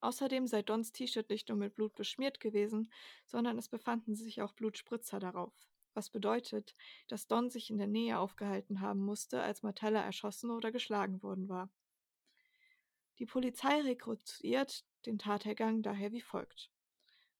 [0.00, 2.90] Außerdem sei Dons T-Shirt nicht nur mit Blut beschmiert gewesen,
[3.26, 5.52] sondern es befanden sich auch Blutspritzer darauf.
[5.92, 6.74] Was bedeutet,
[7.08, 11.48] dass Don sich in der Nähe aufgehalten haben musste, als Martella erschossen oder geschlagen worden
[11.48, 11.68] war.
[13.18, 16.70] Die Polizei rekrutiert den Tathergang daher wie folgt.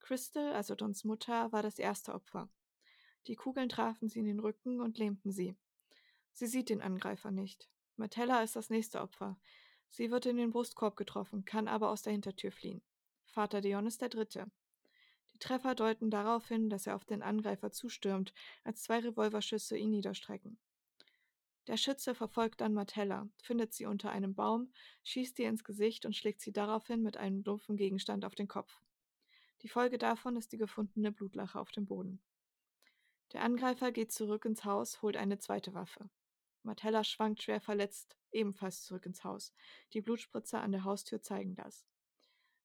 [0.01, 2.51] Crystal, also Dons Mutter, war das erste Opfer.
[3.27, 5.57] Die Kugeln trafen sie in den Rücken und lähmten sie.
[6.33, 7.71] Sie sieht den Angreifer nicht.
[7.97, 9.39] Martella ist das nächste Opfer.
[9.91, 12.81] Sie wird in den Brustkorb getroffen, kann aber aus der Hintertür fliehen.
[13.27, 14.51] Vater Dion ist der dritte.
[15.33, 18.33] Die Treffer deuten darauf hin, dass er auf den Angreifer zustürmt,
[18.65, 20.59] als zwei Revolverschüsse ihn niederstrecken.
[21.67, 24.73] Der Schütze verfolgt dann Martella, findet sie unter einem Baum,
[25.05, 28.81] schießt ihr ins Gesicht und schlägt sie daraufhin mit einem dumpfen Gegenstand auf den Kopf.
[29.63, 32.21] Die Folge davon ist die gefundene Blutlache auf dem Boden.
[33.33, 36.09] Der Angreifer geht zurück ins Haus, holt eine zweite Waffe.
[36.63, 39.53] Martella schwankt schwer verletzt, ebenfalls zurück ins Haus.
[39.93, 41.87] Die Blutspritzer an der Haustür zeigen das.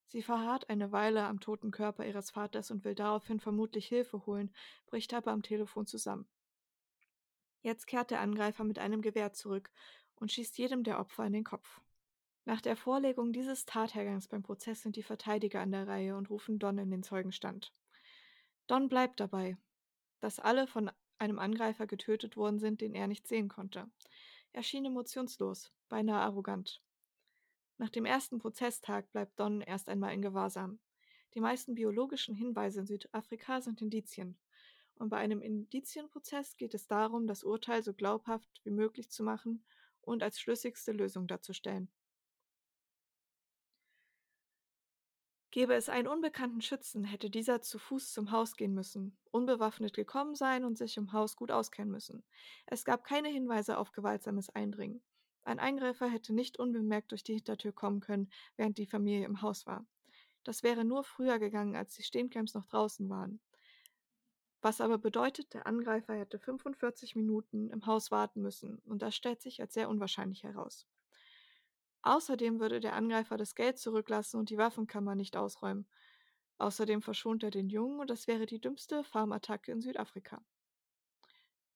[0.07, 4.53] Sie verharrt eine Weile am toten Körper ihres Vaters und will daraufhin vermutlich Hilfe holen,
[4.85, 6.27] bricht aber am Telefon zusammen.
[7.61, 9.71] Jetzt kehrt der Angreifer mit einem Gewehr zurück
[10.15, 11.81] und schießt jedem der Opfer in den Kopf.
[12.45, 16.59] Nach der Vorlegung dieses Tathergangs beim Prozess sind die Verteidiger an der Reihe und rufen
[16.59, 17.73] Don in den Zeugenstand.
[18.67, 19.57] Don bleibt dabei,
[20.19, 23.89] dass alle von einem Angreifer getötet worden sind, den er nicht sehen konnte.
[24.55, 26.81] Er schien emotionslos, beinahe arrogant.
[27.77, 30.79] Nach dem ersten Prozesstag bleibt Don erst einmal in Gewahrsam.
[31.33, 34.37] Die meisten biologischen Hinweise in Südafrika sind Indizien.
[34.95, 39.65] Und bei einem Indizienprozess geht es darum, das Urteil so glaubhaft wie möglich zu machen
[39.99, 41.89] und als schlüssigste Lösung darzustellen.
[45.55, 50.35] Gäbe es einen unbekannten Schützen, hätte dieser zu Fuß zum Haus gehen müssen, unbewaffnet gekommen
[50.35, 52.25] sein und sich im Haus gut auskennen müssen.
[52.65, 55.01] Es gab keine Hinweise auf gewaltsames Eindringen.
[55.43, 59.65] Ein Eingreifer hätte nicht unbemerkt durch die Hintertür kommen können, während die Familie im Haus
[59.65, 59.85] war.
[60.43, 63.39] Das wäre nur früher gegangen, als die Steencamps noch draußen waren.
[64.61, 69.41] Was aber bedeutet, der Angreifer hätte 45 Minuten im Haus warten müssen, und das stellt
[69.41, 70.85] sich als sehr unwahrscheinlich heraus.
[72.05, 75.87] Außerdem würde der Angreifer das Geld zurücklassen und die Waffenkammer nicht ausräumen.
[76.59, 80.45] Außerdem verschont er den Jungen und das wäre die dümmste Farmattacke in Südafrika.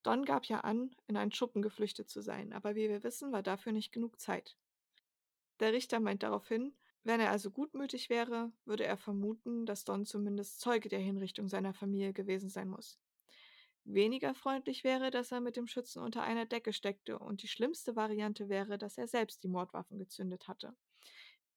[0.03, 3.41] Don gab ja an, in einen Schuppen geflüchtet zu sein, aber wie wir wissen, war
[3.41, 4.55] dafür nicht genug Zeit.
[5.59, 10.59] Der Richter meint daraufhin, wenn er also gutmütig wäre, würde er vermuten, dass Don zumindest
[10.61, 12.99] Zeuge der Hinrichtung seiner Familie gewesen sein muss.
[13.86, 17.95] Weniger freundlich wäre, dass er mit dem Schützen unter einer Decke steckte, und die schlimmste
[17.95, 20.75] Variante wäre, dass er selbst die Mordwaffen gezündet hatte,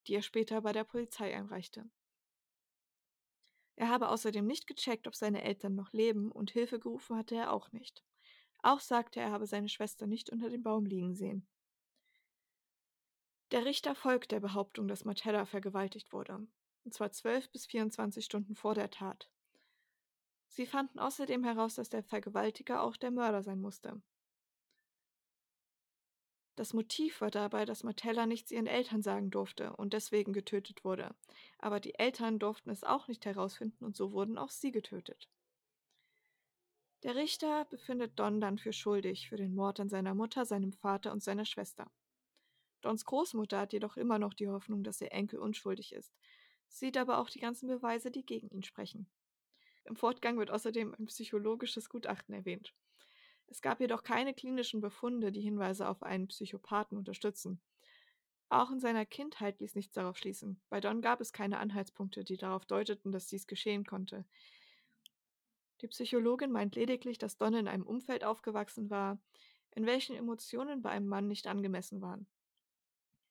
[0.06, 1.90] die er später bei der Polizei einreichte.
[3.76, 7.52] Er habe außerdem nicht gecheckt, ob seine Eltern noch leben, und Hilfe gerufen hatte er
[7.52, 8.04] auch nicht.
[8.62, 11.48] Auch sagte er, er habe seine Schwester nicht unter dem Baum liegen sehen.
[13.50, 16.46] Der Richter folgt der Behauptung, dass Martella vergewaltigt wurde,
[16.84, 19.31] und zwar zwölf bis 24 Stunden vor der Tat.
[20.52, 24.02] Sie fanden außerdem heraus, dass der Vergewaltiger auch der Mörder sein musste.
[26.56, 31.14] Das Motiv war dabei, dass Martella nichts ihren Eltern sagen durfte und deswegen getötet wurde.
[31.58, 35.30] Aber die Eltern durften es auch nicht herausfinden und so wurden auch sie getötet.
[37.02, 41.12] Der Richter befindet Don dann für schuldig für den Mord an seiner Mutter, seinem Vater
[41.12, 41.90] und seiner Schwester.
[42.82, 46.12] Dons Großmutter hat jedoch immer noch die Hoffnung, dass ihr Enkel unschuldig ist,
[46.68, 49.08] sieht aber auch die ganzen Beweise, die gegen ihn sprechen.
[49.84, 52.74] Im Fortgang wird außerdem ein psychologisches Gutachten erwähnt.
[53.46, 57.60] Es gab jedoch keine klinischen Befunde, die Hinweise auf einen Psychopathen unterstützen.
[58.48, 60.60] Auch in seiner Kindheit ließ nichts darauf schließen.
[60.68, 64.24] Bei Don gab es keine Anhaltspunkte, die darauf deuteten, dass dies geschehen konnte.
[65.80, 69.18] Die Psychologin meint lediglich, dass Don in einem Umfeld aufgewachsen war,
[69.72, 72.26] in welchen Emotionen bei einem Mann nicht angemessen waren.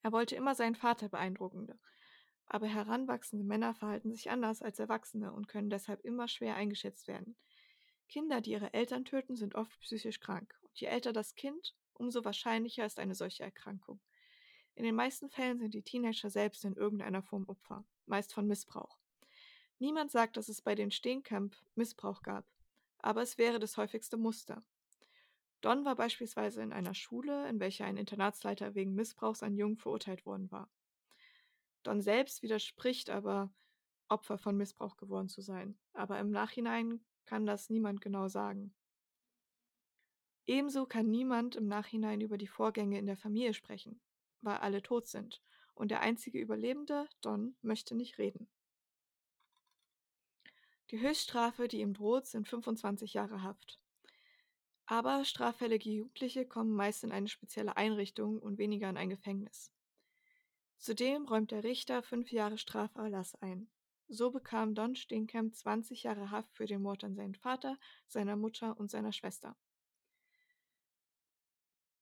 [0.03, 1.67] Er wollte immer seinen Vater beeindrucken,
[2.53, 7.37] aber heranwachsende Männer verhalten sich anders als Erwachsene und können deshalb immer schwer eingeschätzt werden.
[8.09, 10.59] Kinder, die ihre Eltern töten, sind oft psychisch krank.
[10.61, 14.01] Und je älter das Kind, umso wahrscheinlicher ist eine solche Erkrankung.
[14.75, 18.99] In den meisten Fällen sind die Teenager selbst in irgendeiner Form Opfer, meist von Missbrauch.
[19.79, 22.45] Niemand sagt, dass es bei den Steenkamp Missbrauch gab,
[22.99, 24.61] aber es wäre das häufigste Muster.
[25.61, 30.25] Don war beispielsweise in einer Schule, in welcher ein Internatsleiter wegen Missbrauchs an Jungen verurteilt
[30.25, 30.69] worden war.
[31.83, 33.51] Don selbst widerspricht aber,
[34.07, 35.77] Opfer von Missbrauch geworden zu sein.
[35.93, 38.73] Aber im Nachhinein kann das niemand genau sagen.
[40.45, 44.01] Ebenso kann niemand im Nachhinein über die Vorgänge in der Familie sprechen,
[44.41, 45.41] weil alle tot sind.
[45.75, 48.49] Und der einzige Überlebende, Don, möchte nicht reden.
[50.89, 53.79] Die Höchststrafe, die ihm droht, sind 25 Jahre Haft.
[54.85, 59.70] Aber straffällige Jugendliche kommen meist in eine spezielle Einrichtung und weniger in ein Gefängnis.
[60.81, 63.69] Zudem räumt der Richter fünf Jahre Straferlass ein.
[64.07, 67.77] So bekam Don Steenkamp 20 Jahre Haft für den Mord an seinen Vater,
[68.07, 69.55] seiner Mutter und seiner Schwester.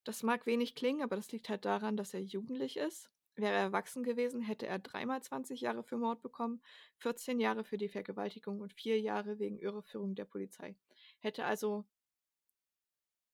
[0.05, 3.11] Das mag wenig klingen, aber das liegt halt daran, dass er jugendlich ist.
[3.35, 6.61] Wäre er erwachsen gewesen, hätte er dreimal 20 Jahre für Mord bekommen,
[6.99, 10.77] 14 Jahre für die Vergewaltigung und vier Jahre wegen Irreführung der Polizei.
[11.19, 11.83] Hätte also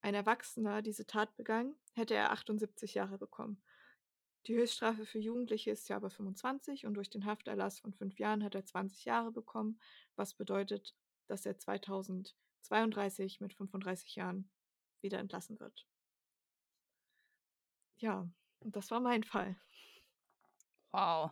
[0.01, 3.61] ein Erwachsener diese Tat begangen, hätte er 78 Jahre bekommen.
[4.47, 8.43] Die Höchststrafe für Jugendliche ist ja aber 25 und durch den Hafterlass von fünf Jahren
[8.43, 9.79] hat er 20 Jahre bekommen,
[10.15, 10.95] was bedeutet,
[11.27, 14.49] dass er 2032 mit 35 Jahren
[15.01, 15.87] wieder entlassen wird.
[17.97, 18.29] Ja,
[18.59, 19.55] und das war mein Fall.
[20.91, 21.31] Wow.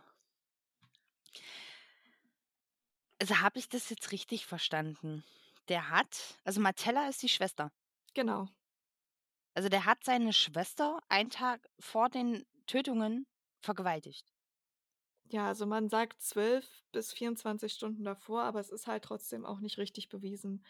[3.20, 5.24] Also habe ich das jetzt richtig verstanden?
[5.68, 7.70] Der hat, also Martella ist die Schwester.
[8.12, 8.48] Genau.
[9.54, 13.26] Also der hat seine Schwester einen Tag vor den Tötungen
[13.60, 14.32] vergewaltigt.
[15.26, 19.60] Ja, also man sagt 12 bis 24 Stunden davor, aber es ist halt trotzdem auch
[19.60, 20.64] nicht richtig bewiesen.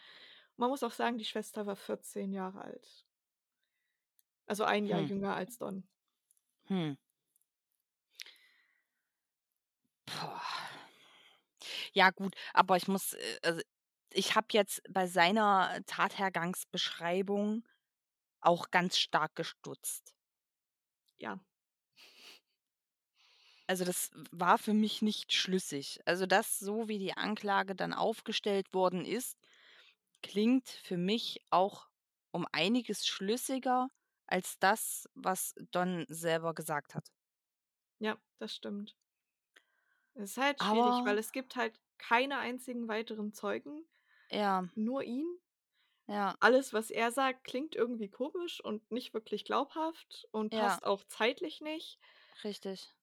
[0.57, 3.05] Man muss auch sagen, die Schwester war 14 Jahre alt.
[4.47, 5.09] Also ein Jahr Hm.
[5.09, 5.87] jünger als Don.
[6.67, 6.93] Hm.
[10.07, 10.41] Boah.
[11.93, 13.61] Ja, gut, aber ich muss, äh, also
[14.13, 17.67] ich habe jetzt bei seiner Tathergangsbeschreibung
[18.41, 20.15] auch ganz stark gestutzt.
[21.17, 21.39] Ja.
[23.67, 25.99] Also das war für mich nicht schlüssig.
[26.05, 29.37] Also das, so wie die Anklage dann aufgestellt worden ist,
[30.23, 31.87] klingt für mich auch
[32.31, 33.89] um einiges schlüssiger
[34.27, 37.09] als das, was Don selber gesagt hat.
[37.99, 38.95] Ja, das stimmt.
[40.13, 43.85] Es ist halt schwierig, Aber weil es gibt halt keine einzigen weiteren Zeugen,
[44.31, 45.39] ja, nur ihn.
[46.07, 50.85] ja, Alles, was er sagt, klingt irgendwie komisch und nicht wirklich glaubhaft und ja, passt
[50.85, 51.99] auch zeitlich nicht.
[52.43, 52.95] richtig.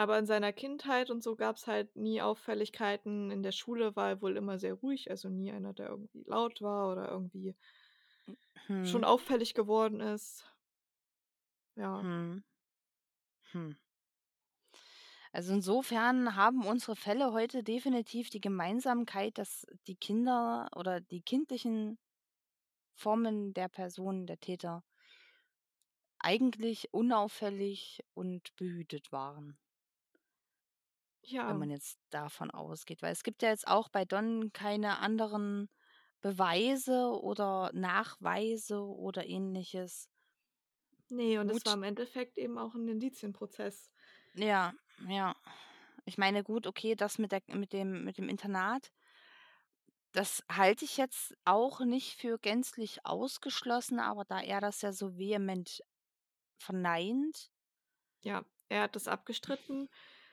[0.00, 3.30] Aber in seiner Kindheit und so gab es halt nie Auffälligkeiten.
[3.30, 6.62] In der Schule war er wohl immer sehr ruhig, also nie einer, der irgendwie laut
[6.62, 7.54] war oder irgendwie
[8.82, 10.44] schon Hm, auffällig geworden ist.
[11.76, 12.02] Ja.
[12.02, 12.40] hm,
[13.52, 13.70] hm.
[15.32, 21.98] Also insofern haben unsere Fälle heute definitiv die Gemeinsamkeit, dass die Kinder oder die kindlichen
[22.94, 24.84] Formen der Person, der Täter,
[26.18, 29.58] eigentlich unauffällig und behütet waren,
[31.44, 31.58] wenn Ja.
[31.58, 33.02] man jetzt davon ausgeht.
[33.02, 35.68] Weil es gibt ja jetzt auch bei Don keine anderen
[36.22, 40.08] Beweise oder Nachweise oder ähnliches.
[41.10, 43.92] Ne, und es war Gut, im Endeffekt eben auch 'n Indizienprozess.
[44.34, 44.72] ja,
[45.08, 45.34] ja.
[46.04, 48.92] Ich meine, gut, okay, das mit der mit dem mit dem Internat,
[50.12, 55.16] das halte ich jetzt auch nicht für gänzlich ausgeschlossen, aber da er das ja so
[55.18, 55.80] vehement
[56.58, 57.50] verneint
[58.22, 59.88] Ja, er hat das abgestritten.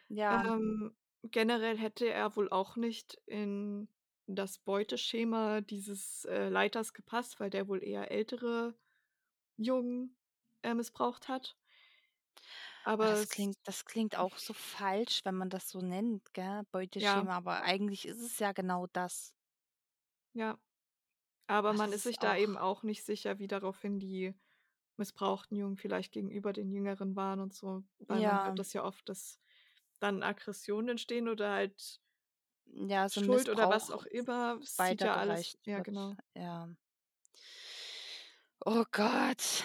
[0.10, 3.90] Ja, Ähm, generell hätte er wohl auch nicht in
[4.28, 8.76] das Beuteschema dieses, äh, Leiters gepasst, weil der wohl eher ältere
[9.58, 10.18] Jungen,
[10.64, 11.58] äh, missbraucht hat.
[13.00, 16.64] ah, Aber das klingt das klingt auch so falsch, wenn man das so nennt, gell,
[16.98, 19.36] ja, Beuteschema, aber eigentlich ist es ja genau das.
[20.34, 20.60] ja.
[21.48, 24.00] Aber Ach, man das ist sich ist da auch eben auch nicht sicher, wie daraufhin
[24.00, 24.36] die
[24.98, 28.84] missbrauchten Jungen vielleicht gegenüber den Jüngeren waren und so, weil man ja, hört das ja
[28.86, 29.40] oft, dass
[30.00, 32.02] dann Aggressionen entstehen oder halt
[32.66, 34.60] ja, so Schuld oder was Missbrauch auch immer.
[34.62, 36.16] Es sieht ja alles ja, wird, genau.
[36.36, 36.70] ja.
[38.66, 39.64] Oh Gott.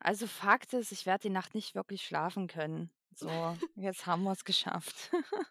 [0.00, 2.90] Also Fakt ist, ich werde die Nacht nicht wirklich schlafen können.
[3.14, 5.10] So, jetzt haben wir's geschafft.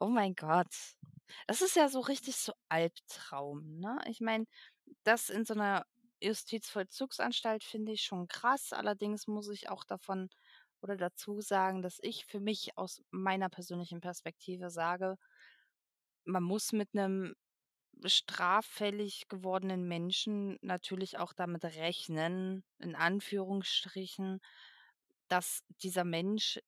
[0.00, 0.74] Oh mein Gott.
[1.46, 3.98] Das ist ja so richtig so Albtraum, ne?
[4.08, 4.46] Ich meine,
[5.04, 5.86] das in so 'ner
[6.22, 8.72] Justizvollzugsanstalt finde ich schon krass.
[8.72, 10.30] Allerdings muss ich auch davon
[10.86, 15.16] oder dazu sagen, dass ich für mich aus meiner persönlichen Perspektive sage
[16.28, 17.34] man muss mit 'nem
[18.06, 24.40] straffällig gewordenen Menschen natürlich auch damit rechnen, in Anführungsstrichen,
[25.28, 26.60] dass dieser Mensch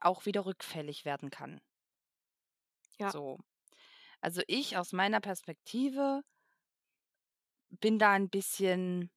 [0.00, 1.60] auch wieder rückfällig werden kann.
[3.00, 3.12] Ja.
[3.12, 3.38] So.
[4.22, 6.22] Also, ich aus meiner Perspektive
[7.80, 9.10] bin da 'n bisschen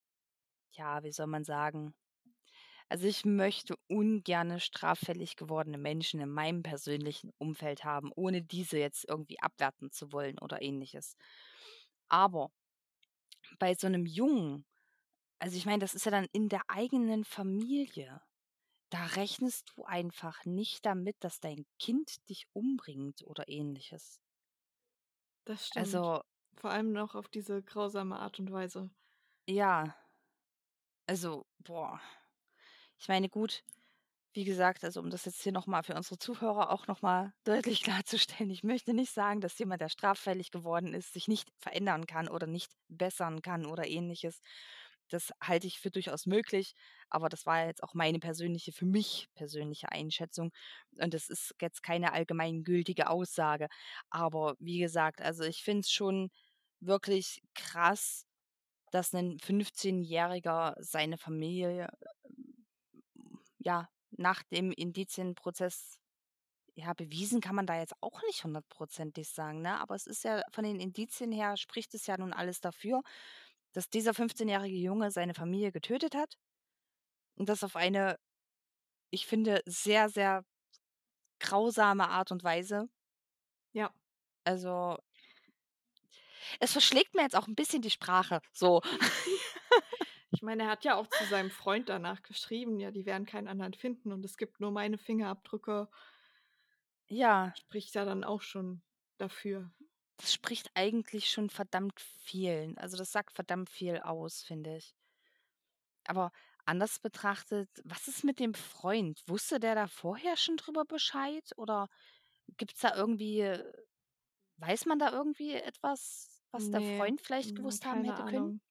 [0.73, 1.93] ja, wie soll man sagen?
[2.89, 9.05] Also, ich möchte ungerne straffällig gewordene Menschen in meinem persönlichen Umfeld haben, ohne diese jetzt
[9.07, 11.15] irgendwie abwerten zu wollen oder Ähnliches.
[12.09, 12.51] Aber
[13.59, 14.65] bei so 'nem Jungen
[15.39, 18.21] also, ich meine, das ist ja dann in der eigenen Familie.
[18.91, 24.21] Da rechnest du einfach nicht damit, dass dein Kind dich umbringt oder Ähnliches.
[25.43, 26.05] Das stimmt.
[26.05, 26.21] Also
[26.53, 28.91] Vor allem noch auf diese grausame Art und Weise.
[29.47, 29.95] ja,
[31.07, 31.99] also, boah.
[32.99, 33.63] Ich meine, gut,
[34.33, 37.33] wie gesagt, also, um das jetzt hier noch mal für unsere Zuhörer auch noch mal
[37.45, 42.07] deutlich klarzustellen, ich möchte nicht sagen, dass jemand, der straffällig geworden ist, sich nicht verändern
[42.07, 44.41] kann oder nicht bessern kann oder Ähnliches.
[45.09, 46.73] Das halte ich für durchaus möglich,
[47.09, 50.51] aber das war jetzt auch meine persönliche für mich persönliche Einschätzung
[50.99, 53.67] und das ist jetzt keine allgemeingültige Aussage.
[54.09, 56.29] Aber wie gesagt, also, ich finde es schon
[56.81, 58.25] wirklich krass,
[58.91, 61.89] dass 'nen Fünfzehnjähriger seine Familie,
[63.65, 65.99] ja, nach dem Indizienprozess
[66.75, 69.79] ja, bewiesen kann man da jetzt auch nicht hundertprozentig sagen, ne?
[69.79, 73.01] Aber es ist ja von den Indizien her spricht es ja nun alles dafür,
[73.73, 76.37] dass dieser 15-jährige Junge seine Familie getötet hat
[77.35, 78.17] und das auf eine,
[79.11, 80.43] ich finde, sehr, sehr
[81.39, 82.89] grausame Art und Weise.
[83.73, 83.91] Ja.
[84.45, 84.97] Also
[86.59, 88.81] es verschlägt mir jetzt auch ein bisschen die Sprache, so.
[90.35, 93.47] Ich meine, er hat ja auch zu seinem Freund danach geschrieben, ja, die werden keinen
[93.47, 95.89] anderen finden und es gibt nur meine Fingerabdrücke.
[97.09, 97.55] Ja.
[97.55, 98.83] Spricht ja dann auch schon
[99.17, 99.73] dafür.
[100.17, 102.73] Das spricht eigentlich schon verdammt viel.
[102.77, 104.93] Also das sagt verdammt viel aus, finde ich.
[106.07, 106.31] Aber
[106.65, 109.21] anders betrachtet, was ist mit dem Freund?
[109.27, 111.51] Wusste der da vorher schon drüber Bescheid?
[111.57, 111.89] Oder
[112.57, 113.73] gibt es da irgendwie, äh,
[114.57, 118.55] weiß man da irgendwie etwas, was der Nee, Freund vielleicht hm, gewusst haben hätte können?
[118.55, 118.61] Ahnung.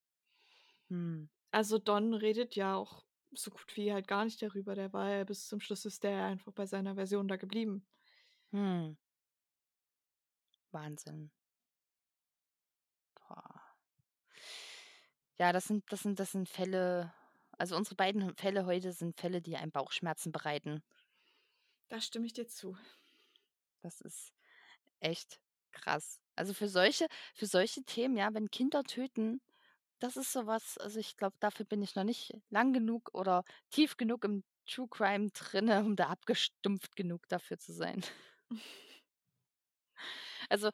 [0.91, 1.29] Hm.
[1.55, 4.75] Also Don redet ja auch so gut wie halt gar nicht darüber.
[4.75, 7.87] Der war ja bis zum Schluss ist der einfach bei seiner Version da geblieben.
[8.51, 8.97] Hm.
[10.73, 11.31] Wahnsinn.
[13.15, 13.63] Boah.
[15.39, 17.15] Ja, das sind, das sind, das sind Fälle.
[17.57, 20.83] Also unsere beiden Fälle heute sind Fälle, die einem Bauchschmerzen bereiten.
[21.89, 22.77] Da stimme ich dir zu.
[23.81, 24.33] Das ist
[24.99, 25.39] echt
[25.71, 26.21] krass.
[26.35, 29.41] Also für solche, für solche Themen, ja, wenn Kinder töten,
[30.05, 33.97] das ist sowas, also ich glaube, dafür bin ich noch nicht lang genug oder tief
[33.97, 38.03] genug im True Crime drinne, um da abgestumpft genug dafür zu sein.
[40.49, 40.71] Also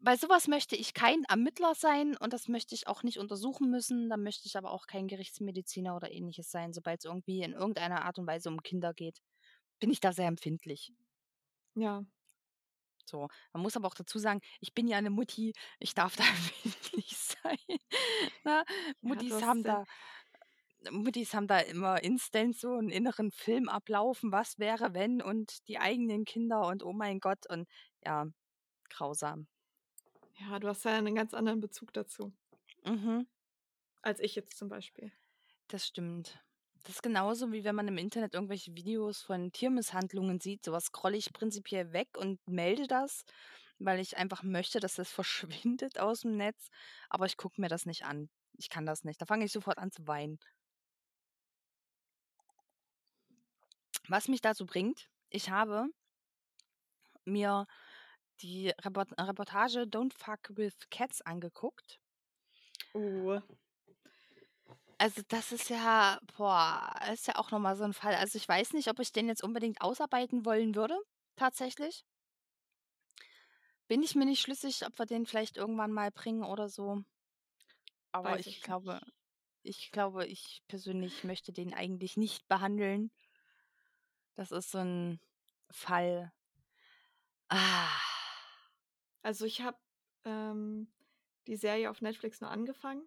[0.00, 4.10] bei sowas möchte ich kein Ermittler sein und das möchte ich auch nicht untersuchen müssen.
[4.10, 8.04] Da möchte ich aber auch kein Gerichtsmediziner oder ähnliches sein, sobald es irgendwie in irgendeiner
[8.04, 9.20] Art und Weise um Kinder geht.
[9.80, 10.92] Bin ich da sehr empfindlich.
[11.74, 12.04] Ja.
[13.08, 16.24] So, man muss aber auch dazu sagen, ich bin ja eine Mutti, ich darf da
[16.64, 17.78] empfindlich sein.
[18.44, 18.64] Ne?
[19.00, 19.84] Muttis hast haben ja da
[20.90, 25.78] Muttis haben da immer instant so einen inneren Film ablaufen, was wäre, wenn und die
[25.78, 27.68] eigenen Kinder und oh mein Gott und
[28.04, 28.26] ja,
[28.90, 29.48] grausam.
[30.38, 32.32] Ja, du hast ja einen ganz anderen Bezug dazu,
[32.84, 33.26] Mhm,
[34.02, 35.12] als ich jetzt zum Beispiel.
[35.68, 36.40] das stimmt.
[36.86, 40.64] Das ist genauso wie wenn man im Internet irgendwelche Videos von Tiermisshandlungen sieht.
[40.64, 43.24] Sowas scrolle ich prinzipiell weg und melde das,
[43.80, 46.68] weil ich einfach möchte, dass das verschwindet aus dem Netz.
[47.10, 48.30] Aber ich gucke mir das nicht an.
[48.56, 49.20] Ich kann das nicht.
[49.20, 50.38] Da fange ich sofort an zu weinen.
[54.06, 55.88] Was mich dazu bringt, ich habe
[57.24, 57.66] mir
[58.42, 61.98] die Report Reportage Don't Fuck with Cats angeguckt.
[62.94, 63.40] Oh.
[64.98, 68.14] Also das ist ja, boah, ist ja auch nochmal so ein Fall.
[68.14, 70.98] Also ich weiß nicht, ob ich den jetzt unbedingt ausarbeiten wollen würde,
[71.36, 72.04] tatsächlich.
[73.88, 77.02] Bin ich mir nicht schlüssig, ob wir den vielleicht irgendwann mal bringen oder so.
[78.12, 79.00] Aber Weiß ich ich glaube,
[79.62, 83.10] ich glaube, ich persönlich möchte den eigentlich nicht behandeln.
[84.36, 85.20] Das ist so ein
[85.70, 86.32] Fall.
[87.50, 87.90] Ah,
[89.22, 89.78] Also ich habe
[90.24, 90.88] ähm,
[91.46, 93.06] die Serie auf Netflix nur angefangen.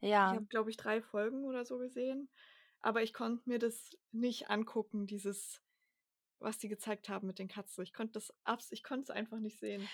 [0.00, 0.32] Ich ja.
[0.32, 2.28] habe, glaube ich, drei Folgen oder so gesehen.
[2.80, 5.60] Aber ich konnte mir das nicht angucken, dieses,
[6.38, 7.82] was die gezeigt haben mit den Katzen.
[7.82, 9.88] Ich konnte das abs ich konnte es einfach nicht sehen.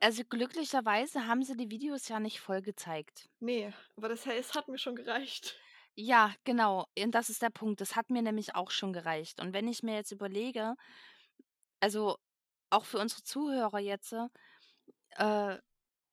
[0.00, 3.28] Also glücklicherweise haben sie die Videos ja nicht voll gezeigt.
[3.40, 5.56] Nee, aber das es hat mir schon gereicht.
[5.94, 6.86] Ja, genau.
[6.98, 7.80] Und das ist der Punkt.
[7.80, 9.40] Das hat mir nämlich auch schon gereicht.
[9.40, 10.74] Und wenn ich mir jetzt überlege,
[11.80, 12.16] also
[12.70, 14.14] auch für unsere Zuhörer jetzt,
[15.16, 15.58] äh,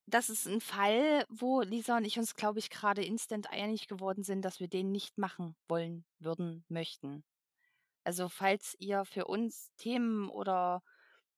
[0.10, 4.24] das ist ein Fall, wo Lisa und ich uns, glaube ich, gerade instant einig geworden
[4.24, 7.24] sind, dass wir den nicht machen wollen, würden, möchten.
[8.04, 10.82] Also falls ihr für uns Themen oder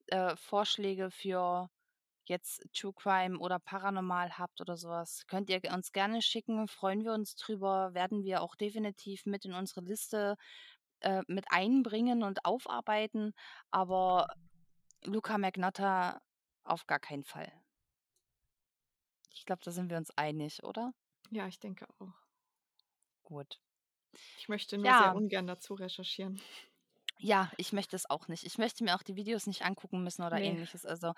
[0.07, 1.69] äh, Vorschläge für
[2.25, 6.67] jetzt True Crime oder Paranormal habt oder sowas, könnt ihr uns gerne schicken.
[6.67, 7.93] Freuen wir uns drüber.
[7.93, 10.37] Werden wir auch definitiv mit in unsere Liste
[11.01, 13.33] äh, mit einbringen und aufarbeiten.
[13.71, 14.27] Aber
[15.03, 16.21] Luca Magnotta
[16.63, 17.51] auf gar keinen Fall.
[19.33, 20.93] Ich glaube, da sind wir uns einig, oder?
[21.31, 22.13] Ja, ich denke auch.
[23.23, 23.59] Gut.
[24.37, 24.97] Ich möchte nur Ja.
[24.97, 26.41] sehr ungern dazu recherchieren.
[27.17, 28.43] Ja, ich möchte es auch nicht.
[28.45, 30.47] Ich möchte mir auch die Videos nicht angucken müssen oder Nee.
[30.49, 30.85] ähnliches.
[30.85, 31.13] Also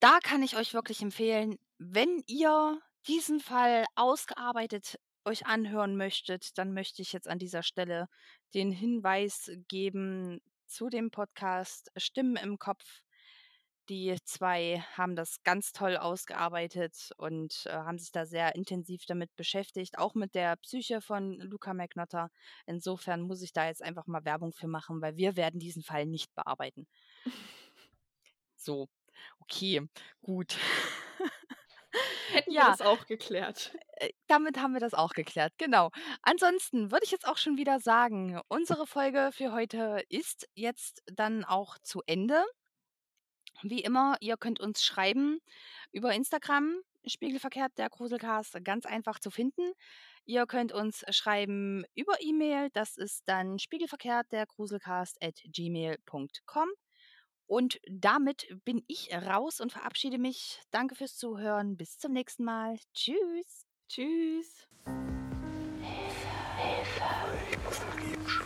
[0.00, 6.72] da kann ich euch wirklich empfehlen, wenn ihr diesen Fall ausgearbeitet euch anhören möchtet, dann
[6.72, 8.08] möchte ich jetzt an dieser Stelle
[8.54, 13.02] den Hinweis geben zu dem Podcast Stimmen im Kopf.
[13.88, 19.34] Die zwei haben das ganz toll ausgearbeitet und äh, haben sich da sehr intensiv damit
[19.36, 22.28] beschäftigt, auch mit der Psyche von Luca Magnotta.
[22.66, 26.04] Insofern muss ich da jetzt einfach mal Werbung für machen, weil wir werden diesen Fall
[26.06, 26.86] nicht bearbeiten.
[28.56, 28.88] So,
[29.40, 29.88] okay,
[30.22, 30.56] gut.
[32.30, 32.64] Hätten wir Ja.
[32.64, 33.74] das auch geklärt.
[33.96, 35.90] Äh, damit haben wir das auch geklärt, genau.
[36.22, 41.44] Ansonsten würde ich jetzt auch schon wieder sagen, unsere Folge für heute ist jetzt dann
[41.44, 42.44] auch zu Ende.
[43.62, 45.40] Wie immer, ihr könnt uns schreiben
[45.92, 49.72] über Instagram, Spiegelverkehrt, der Gruselcast, ganz einfach zu finden.
[50.24, 56.68] Ihr könnt uns schreiben über E-Mail, das ist dann spiegelverkehrt, der Gruselcast at gmail.com.
[57.46, 60.60] Und damit bin ich raus und verabschiede mich.
[60.70, 61.78] Danke fürs Zuhören.
[61.78, 62.78] Bis zum nächsten Mal.
[62.92, 63.66] Tschüss.
[63.88, 64.68] Tschüss.
[66.58, 67.78] Ich vergib's.
[67.78, 68.38] Vergib's.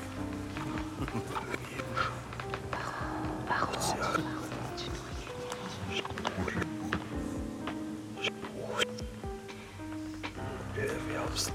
[3.49, 4.25] Warum?
[4.25, 4.42] Ja.
[11.33, 11.53] Herbst.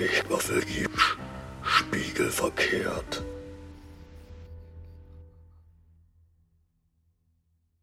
[0.00, 1.16] Ich vergib's.
[1.62, 3.22] Spiegelverkehrt.